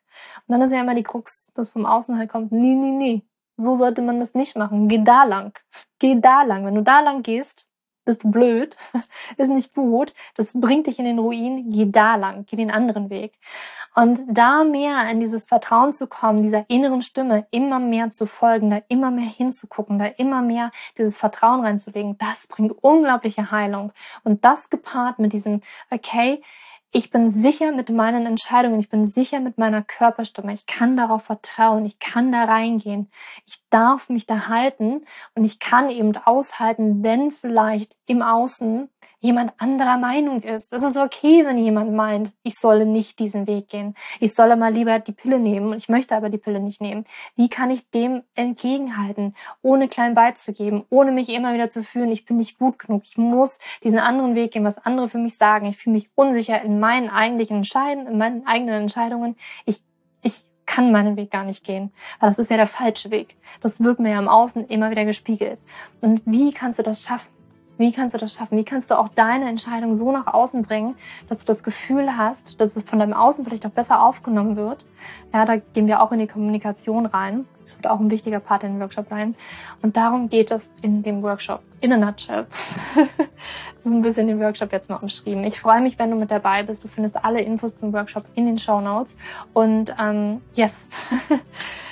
Und 0.47 0.53
dann 0.53 0.61
ist 0.61 0.71
ja 0.71 0.81
immer 0.81 0.95
die 0.95 1.03
Krux, 1.03 1.51
dass 1.53 1.69
vom 1.69 1.85
Außen 1.85 2.17
halt 2.17 2.29
kommt, 2.31 2.51
nee, 2.51 2.73
nee, 2.73 2.91
nee. 2.91 3.23
So 3.57 3.75
sollte 3.75 4.01
man 4.01 4.19
das 4.19 4.33
nicht 4.33 4.55
machen. 4.55 4.87
Geh 4.87 5.03
da 5.03 5.23
lang. 5.23 5.57
Geh 5.99 6.19
da 6.19 6.43
lang. 6.43 6.65
Wenn 6.65 6.75
du 6.75 6.83
da 6.83 7.01
lang 7.01 7.23
gehst, 7.23 7.67
bist 8.07 8.23
du 8.23 8.31
blöd, 8.31 8.75
ist 9.37 9.49
nicht 9.49 9.75
gut, 9.75 10.15
das 10.35 10.53
bringt 10.53 10.87
dich 10.87 10.97
in 10.97 11.05
den 11.05 11.19
Ruin, 11.19 11.69
geh 11.71 11.85
da 11.85 12.15
lang, 12.15 12.45
geh 12.47 12.55
den 12.55 12.71
anderen 12.71 13.09
Weg. 13.11 13.37
Und 13.95 14.21
da 14.29 14.63
mehr 14.63 15.09
in 15.09 15.19
dieses 15.19 15.45
Vertrauen 15.45 15.93
zu 15.93 16.07
kommen, 16.07 16.41
dieser 16.41 16.65
inneren 16.69 17.01
Stimme 17.01 17.45
immer 17.51 17.79
mehr 17.79 18.09
zu 18.09 18.25
folgen, 18.25 18.69
da 18.69 18.81
immer 18.87 19.11
mehr 19.11 19.25
hinzugucken, 19.25 19.99
da 19.99 20.05
immer 20.05 20.41
mehr 20.41 20.71
dieses 20.97 21.17
Vertrauen 21.17 21.61
reinzulegen, 21.61 22.17
das 22.17 22.47
bringt 22.47 22.71
unglaubliche 22.81 23.51
Heilung. 23.51 23.91
Und 24.23 24.45
das 24.45 24.69
gepaart 24.69 25.19
mit 25.19 25.33
diesem, 25.33 25.61
okay, 25.91 26.41
ich 26.91 27.11
bin 27.11 27.31
sicher 27.31 27.73
mit 27.73 27.89
meinen 27.89 28.25
Entscheidungen, 28.25 28.79
ich 28.79 28.89
bin 28.89 29.05
sicher 29.05 29.39
mit 29.39 29.57
meiner 29.57 29.83
Körperstimme, 29.83 30.53
ich 30.53 30.65
kann 30.65 30.95
darauf 30.95 31.23
vertrauen, 31.23 31.85
ich 31.85 31.99
kann 31.99 32.31
da 32.31 32.45
reingehen, 32.45 33.11
ich 33.45 33.61
darf 33.69 34.09
mich 34.09 34.25
da 34.25 34.47
halten 34.47 35.05
und 35.35 35.43
ich 35.43 35.59
kann 35.59 35.89
eben 35.89 36.15
aushalten, 36.15 37.03
wenn 37.03 37.31
vielleicht 37.31 37.96
im 38.07 38.21
Außen 38.21 38.89
jemand 39.19 39.53
anderer 39.57 39.97
Meinung 39.97 40.41
ist. 40.41 40.71
Es 40.71 40.83
ist 40.83 40.95
okay, 40.95 41.45
wenn 41.45 41.57
jemand 41.57 41.93
meint, 41.93 42.33
ich 42.43 42.55
solle 42.55 42.85
nicht 42.85 43.19
diesen 43.19 43.47
Weg 43.47 43.67
gehen. 43.67 43.95
Ich 44.19 44.33
solle 44.33 44.55
mal 44.55 44.71
lieber 44.71 44.99
die 44.99 45.11
Pille 45.11 45.39
nehmen. 45.39 45.73
Ich 45.73 45.89
möchte 45.89 46.15
aber 46.15 46.29
die 46.29 46.37
Pille 46.37 46.59
nicht 46.59 46.81
nehmen. 46.81 47.05
Wie 47.35 47.49
kann 47.49 47.71
ich 47.71 47.89
dem 47.89 48.23
entgegenhalten, 48.35 49.35
ohne 49.61 49.87
klein 49.87 50.13
beizugeben, 50.13 50.85
ohne 50.89 51.11
mich 51.11 51.29
immer 51.29 51.53
wieder 51.53 51.69
zu 51.69 51.83
fühlen, 51.83 52.11
ich 52.11 52.25
bin 52.25 52.37
nicht 52.37 52.59
gut 52.59 52.79
genug. 52.79 53.03
Ich 53.05 53.17
muss 53.17 53.57
diesen 53.83 53.99
anderen 53.99 54.35
Weg 54.35 54.51
gehen, 54.51 54.63
was 54.63 54.77
andere 54.77 55.09
für 55.09 55.17
mich 55.17 55.35
sagen. 55.35 55.65
Ich 55.65 55.77
fühle 55.77 55.95
mich 55.95 56.09
unsicher 56.15 56.61
in 56.61 56.79
meinen 56.79 57.09
eigentlichen 57.09 57.57
Entscheiden, 57.57 58.07
in 58.07 58.17
meinen 58.17 58.45
eigenen 58.45 58.81
Entscheidungen. 58.81 59.35
Ich, 59.65 59.81
ich 60.21 60.45
kann 60.65 60.91
meinen 60.91 61.17
Weg 61.17 61.31
gar 61.31 61.43
nicht 61.43 61.63
gehen, 61.63 61.91
weil 62.19 62.29
das 62.29 62.39
ist 62.39 62.51
ja 62.51 62.57
der 62.57 62.67
falsche 62.67 63.09
Weg. 63.09 63.35
Das 63.61 63.81
wird 63.81 63.99
mir 63.99 64.11
ja 64.11 64.19
im 64.19 64.27
Außen 64.29 64.67
immer 64.67 64.91
wieder 64.91 65.05
gespiegelt. 65.05 65.59
Und 66.01 66.21
wie 66.25 66.51
kannst 66.51 66.77
du 66.77 66.83
das 66.83 67.01
schaffen? 67.01 67.36
Wie 67.77 67.91
kannst 67.91 68.15
du 68.15 68.17
das 68.17 68.33
schaffen? 68.33 68.57
Wie 68.57 68.63
kannst 68.63 68.89
du 68.89 68.97
auch 68.97 69.09
deine 69.09 69.47
Entscheidung 69.47 69.97
so 69.97 70.11
nach 70.11 70.27
außen 70.27 70.63
bringen, 70.63 70.95
dass 71.29 71.39
du 71.39 71.45
das 71.45 71.63
Gefühl 71.63 72.17
hast, 72.17 72.59
dass 72.59 72.75
es 72.75 72.83
von 72.83 72.99
deinem 72.99 73.13
Außen 73.13 73.45
vielleicht 73.45 73.65
auch 73.65 73.71
besser 73.71 74.03
aufgenommen 74.03 74.55
wird? 74.55 74.85
Ja, 75.33 75.45
da 75.45 75.57
gehen 75.57 75.87
wir 75.87 76.01
auch 76.01 76.11
in 76.11 76.19
die 76.19 76.27
Kommunikation 76.27 77.05
rein. 77.05 77.45
Das 77.63 77.77
wird 77.77 77.87
auch 77.87 77.99
ein 77.99 78.09
wichtiger 78.09 78.39
Part 78.39 78.63
in 78.63 78.73
dem 78.73 78.79
Workshop 78.79 79.07
sein. 79.09 79.35
Und 79.81 79.97
darum 79.97 80.29
geht 80.29 80.51
es 80.51 80.69
in 80.81 81.03
dem 81.03 81.21
Workshop. 81.21 81.61
In 81.81 81.93
a 81.93 81.97
nutshell. 81.97 82.47
so 83.81 83.91
ein 83.91 84.01
bisschen 84.01 84.27
den 84.27 84.39
Workshop 84.39 84.71
jetzt 84.71 84.89
noch 84.89 85.03
umschrieben. 85.03 85.43
Ich 85.43 85.59
freue 85.59 85.81
mich, 85.81 85.99
wenn 85.99 86.09
du 86.09 86.15
mit 86.15 86.31
dabei 86.31 86.63
bist. 86.63 86.83
Du 86.83 86.87
findest 86.87 87.23
alle 87.23 87.41
Infos 87.41 87.77
zum 87.77 87.93
Workshop 87.93 88.25
in 88.35 88.45
den 88.45 88.57
Show 88.57 88.81
Notes. 88.81 89.17
Und 89.53 89.93
ähm, 89.99 90.41
yes. 90.53 90.85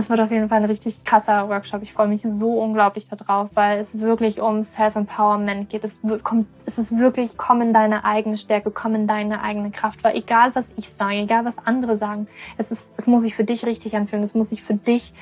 Das 0.00 0.08
wird 0.08 0.18
auf 0.20 0.30
jeden 0.30 0.48
Fall 0.48 0.62
ein 0.62 0.64
richtig 0.64 1.04
krasser 1.04 1.50
Workshop. 1.50 1.82
Ich 1.82 1.92
freue 1.92 2.08
mich 2.08 2.22
so 2.22 2.58
unglaublich 2.58 3.06
darauf, 3.10 3.50
weil 3.52 3.80
es 3.80 4.00
wirklich 4.00 4.40
um 4.40 4.62
Self-Empowerment 4.62 5.68
geht. 5.68 5.84
Es, 5.84 6.00
kommt, 6.22 6.46
es 6.64 6.78
ist 6.78 6.96
wirklich, 6.96 7.36
komm 7.36 7.60
in 7.60 7.74
deine 7.74 8.02
eigene 8.06 8.38
Stärke, 8.38 8.70
komm 8.70 8.94
in 8.94 9.06
deine 9.06 9.42
eigene 9.42 9.70
Kraft. 9.70 10.02
Weil 10.02 10.16
egal, 10.16 10.54
was 10.54 10.72
ich 10.76 10.88
sage, 10.88 11.16
egal, 11.16 11.44
was 11.44 11.58
andere 11.58 11.98
sagen, 11.98 12.28
es, 12.56 12.70
ist, 12.70 12.94
es 12.96 13.08
muss 13.08 13.20
sich 13.20 13.34
für 13.34 13.44
dich 13.44 13.66
richtig 13.66 13.94
anfühlen. 13.94 14.22
Es 14.22 14.32
muss 14.32 14.48
sich 14.48 14.62
für 14.62 14.72
dich, 14.72 15.12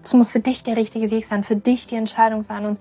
es 0.00 0.14
muss 0.14 0.30
für 0.30 0.38
dich 0.38 0.62
der 0.62 0.76
richtige 0.76 1.10
Weg 1.10 1.24
sein, 1.24 1.42
für 1.42 1.56
dich 1.56 1.88
die 1.88 1.96
Entscheidung 1.96 2.42
sein. 2.42 2.66
Und 2.66 2.78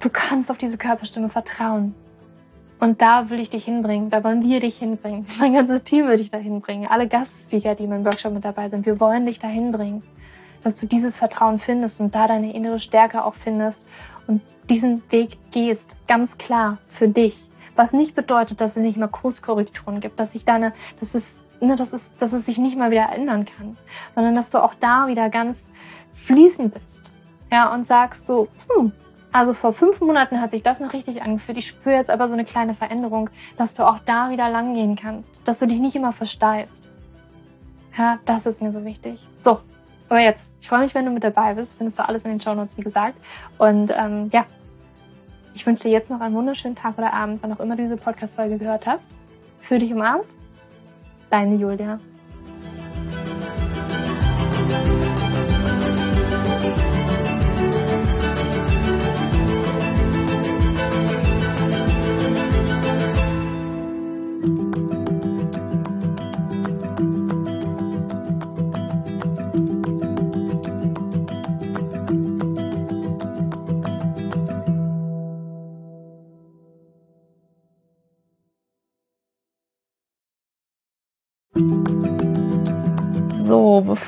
du 0.00 0.10
kannst 0.10 0.50
auf 0.50 0.58
diese 0.58 0.78
Körperstimme 0.78 1.28
vertrauen. 1.28 1.94
Und 2.80 3.02
da 3.02 3.30
will 3.30 3.38
ich 3.38 3.50
dich 3.50 3.66
hinbringen, 3.66 4.10
da 4.10 4.24
wollen 4.24 4.42
wir 4.42 4.58
dich 4.58 4.78
hinbringen. 4.78 5.26
Mein 5.38 5.54
ganzes 5.54 5.84
Team 5.84 6.08
will 6.08 6.16
dich 6.16 6.32
da 6.32 6.38
hinbringen. 6.38 6.90
Alle 6.90 7.06
Gastspeaker, 7.06 7.76
die 7.76 7.84
in 7.84 7.90
meinem 7.90 8.04
Workshop 8.04 8.32
mit 8.32 8.44
dabei 8.44 8.68
sind, 8.68 8.84
wir 8.84 8.98
wollen 8.98 9.26
dich 9.26 9.38
da 9.38 9.46
hinbringen 9.46 10.02
dass 10.62 10.76
du 10.76 10.86
dieses 10.86 11.16
Vertrauen 11.16 11.58
findest 11.58 12.00
und 12.00 12.14
da 12.14 12.26
deine 12.26 12.54
innere 12.54 12.78
Stärke 12.78 13.24
auch 13.24 13.34
findest 13.34 13.84
und 14.26 14.42
diesen 14.68 15.02
Weg 15.10 15.38
gehst, 15.50 15.96
ganz 16.06 16.38
klar 16.38 16.78
für 16.86 17.08
dich. 17.08 17.48
Was 17.76 17.92
nicht 17.92 18.14
bedeutet, 18.14 18.60
dass 18.60 18.76
es 18.76 18.82
nicht 18.82 18.98
mal 18.98 19.08
Kurskorrekturen 19.08 20.00
gibt, 20.00 20.20
dass 20.20 20.32
sich 20.32 20.44
deine, 20.44 20.72
dass 21.00 21.14
es, 21.14 21.40
ne, 21.60 21.76
dass 21.76 21.92
es, 21.92 22.14
dass 22.18 22.32
es 22.32 22.46
sich 22.46 22.58
nicht 22.58 22.76
mal 22.76 22.90
wieder 22.90 23.10
ändern 23.12 23.44
kann, 23.44 23.76
sondern 24.14 24.34
dass 24.34 24.50
du 24.50 24.62
auch 24.62 24.74
da 24.74 25.08
wieder 25.08 25.30
ganz 25.30 25.70
fließend 26.12 26.74
bist. 26.74 27.12
Ja, 27.50 27.72
und 27.72 27.84
sagst 27.84 28.26
so, 28.26 28.48
hm, 28.68 28.92
also 29.32 29.52
vor 29.52 29.72
fünf 29.72 30.00
Monaten 30.00 30.40
hat 30.40 30.50
sich 30.50 30.62
das 30.62 30.80
noch 30.80 30.92
richtig 30.92 31.22
angefühlt. 31.22 31.58
Ich 31.58 31.68
spüre 31.68 31.96
jetzt 31.96 32.10
aber 32.10 32.26
so 32.26 32.34
eine 32.34 32.44
kleine 32.44 32.74
Veränderung, 32.74 33.30
dass 33.56 33.74
du 33.74 33.84
auch 33.84 33.98
da 34.00 34.30
wieder 34.30 34.50
langgehen 34.50 34.96
kannst, 34.96 35.46
dass 35.46 35.60
du 35.60 35.66
dich 35.66 35.78
nicht 35.78 35.96
immer 35.96 36.12
versteifst. 36.12 36.90
Ja, 37.96 38.18
das 38.24 38.46
ist 38.46 38.62
mir 38.62 38.72
so 38.72 38.84
wichtig. 38.84 39.28
So, 39.38 39.60
aber 40.10 40.20
jetzt, 40.20 40.54
ich 40.60 40.68
freue 40.68 40.80
mich, 40.80 40.94
wenn 40.94 41.06
du 41.06 41.12
mit 41.12 41.24
dabei 41.24 41.54
bist. 41.54 41.78
Findest 41.78 41.98
du 41.98 42.06
alles 42.06 42.24
in 42.24 42.30
den 42.30 42.40
Show 42.40 42.54
Notes, 42.54 42.76
wie 42.76 42.82
gesagt. 42.82 43.16
Und 43.58 43.92
ähm, 43.96 44.28
ja, 44.32 44.44
ich 45.54 45.64
wünsche 45.66 45.84
dir 45.84 45.90
jetzt 45.90 46.10
noch 46.10 46.20
einen 46.20 46.34
wunderschönen 46.34 46.74
Tag 46.74 46.98
oder 46.98 47.12
Abend, 47.12 47.42
wann 47.42 47.52
auch 47.52 47.60
immer 47.60 47.76
du 47.76 47.84
diese 47.84 47.96
Podcast-Folge 47.96 48.58
gehört 48.58 48.86
hast. 48.86 49.04
Für 49.60 49.78
dich 49.78 49.92
umarmt. 49.92 50.36
Deine 51.30 51.54
Julia. 51.54 52.00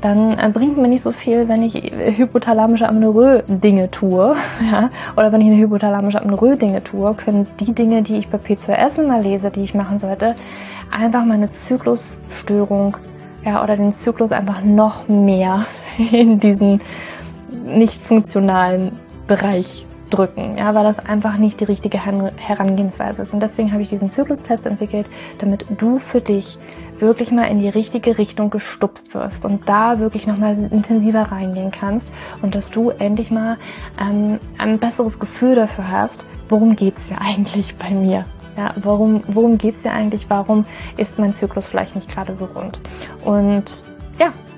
dann 0.00 0.38
äh, 0.38 0.50
bringt 0.52 0.76
mir 0.76 0.88
nicht 0.88 1.02
so 1.02 1.12
viel, 1.12 1.48
wenn 1.48 1.62
ich 1.62 1.74
hypothalamische 1.74 2.88
Amenorrhoe 2.88 3.44
Dinge 3.46 3.90
tue, 3.90 4.34
ja, 4.70 4.90
oder 5.16 5.32
wenn 5.32 5.40
ich 5.40 5.46
eine 5.48 5.56
hypothalamische 5.56 6.20
Amenorrhoe 6.20 6.56
Dinge 6.56 6.82
tue, 6.84 7.14
können 7.14 7.46
die 7.60 7.72
Dinge, 7.72 8.02
die 8.02 8.16
ich 8.16 8.28
bei 8.28 8.38
P2S 8.38 9.00
immer 9.00 9.20
lese, 9.20 9.50
die 9.50 9.62
ich 9.62 9.74
machen 9.74 9.98
sollte, 9.98 10.36
einfach 10.90 11.24
meine 11.24 11.48
Zyklusstörung, 11.48 12.96
ja, 13.44 13.62
oder 13.62 13.76
den 13.76 13.92
Zyklus 13.92 14.32
einfach 14.32 14.62
noch 14.62 15.08
mehr 15.08 15.66
in 16.12 16.40
diesen 16.40 16.80
nicht 17.64 18.00
funktionalen 18.02 18.92
Bereich 19.26 19.85
drücken, 20.10 20.56
ja, 20.56 20.74
weil 20.74 20.84
das 20.84 20.98
einfach 20.98 21.36
nicht 21.36 21.60
die 21.60 21.64
richtige 21.64 22.04
Herangehensweise 22.04 23.22
ist. 23.22 23.34
Und 23.34 23.40
deswegen 23.40 23.72
habe 23.72 23.82
ich 23.82 23.88
diesen 23.88 24.08
Zyklustest 24.08 24.66
entwickelt, 24.66 25.06
damit 25.38 25.66
du 25.78 25.98
für 25.98 26.20
dich 26.20 26.58
wirklich 26.98 27.30
mal 27.30 27.44
in 27.44 27.58
die 27.58 27.68
richtige 27.68 28.16
Richtung 28.16 28.50
gestupst 28.50 29.12
wirst 29.14 29.44
und 29.44 29.68
da 29.68 29.98
wirklich 29.98 30.26
nochmal 30.26 30.56
intensiver 30.70 31.22
reingehen 31.22 31.70
kannst 31.70 32.12
und 32.42 32.54
dass 32.54 32.70
du 32.70 32.90
endlich 32.90 33.30
mal 33.30 33.58
ähm, 34.00 34.38
ein 34.58 34.78
besseres 34.78 35.18
Gefühl 35.18 35.54
dafür 35.54 35.90
hast, 35.90 36.24
worum 36.48 36.76
geht's 36.76 37.04
hier 37.06 37.20
eigentlich 37.20 37.76
bei 37.76 37.90
mir? 37.90 38.24
Ja, 38.56 38.72
warum, 38.76 39.22
worum 39.28 39.58
geht's 39.58 39.82
hier 39.82 39.92
eigentlich? 39.92 40.30
Warum 40.30 40.64
ist 40.96 41.18
mein 41.18 41.32
Zyklus 41.32 41.66
vielleicht 41.66 41.94
nicht 41.94 42.10
gerade 42.10 42.34
so 42.34 42.46
rund? 42.46 42.80
Und 43.22 43.84
ja, 44.18 44.32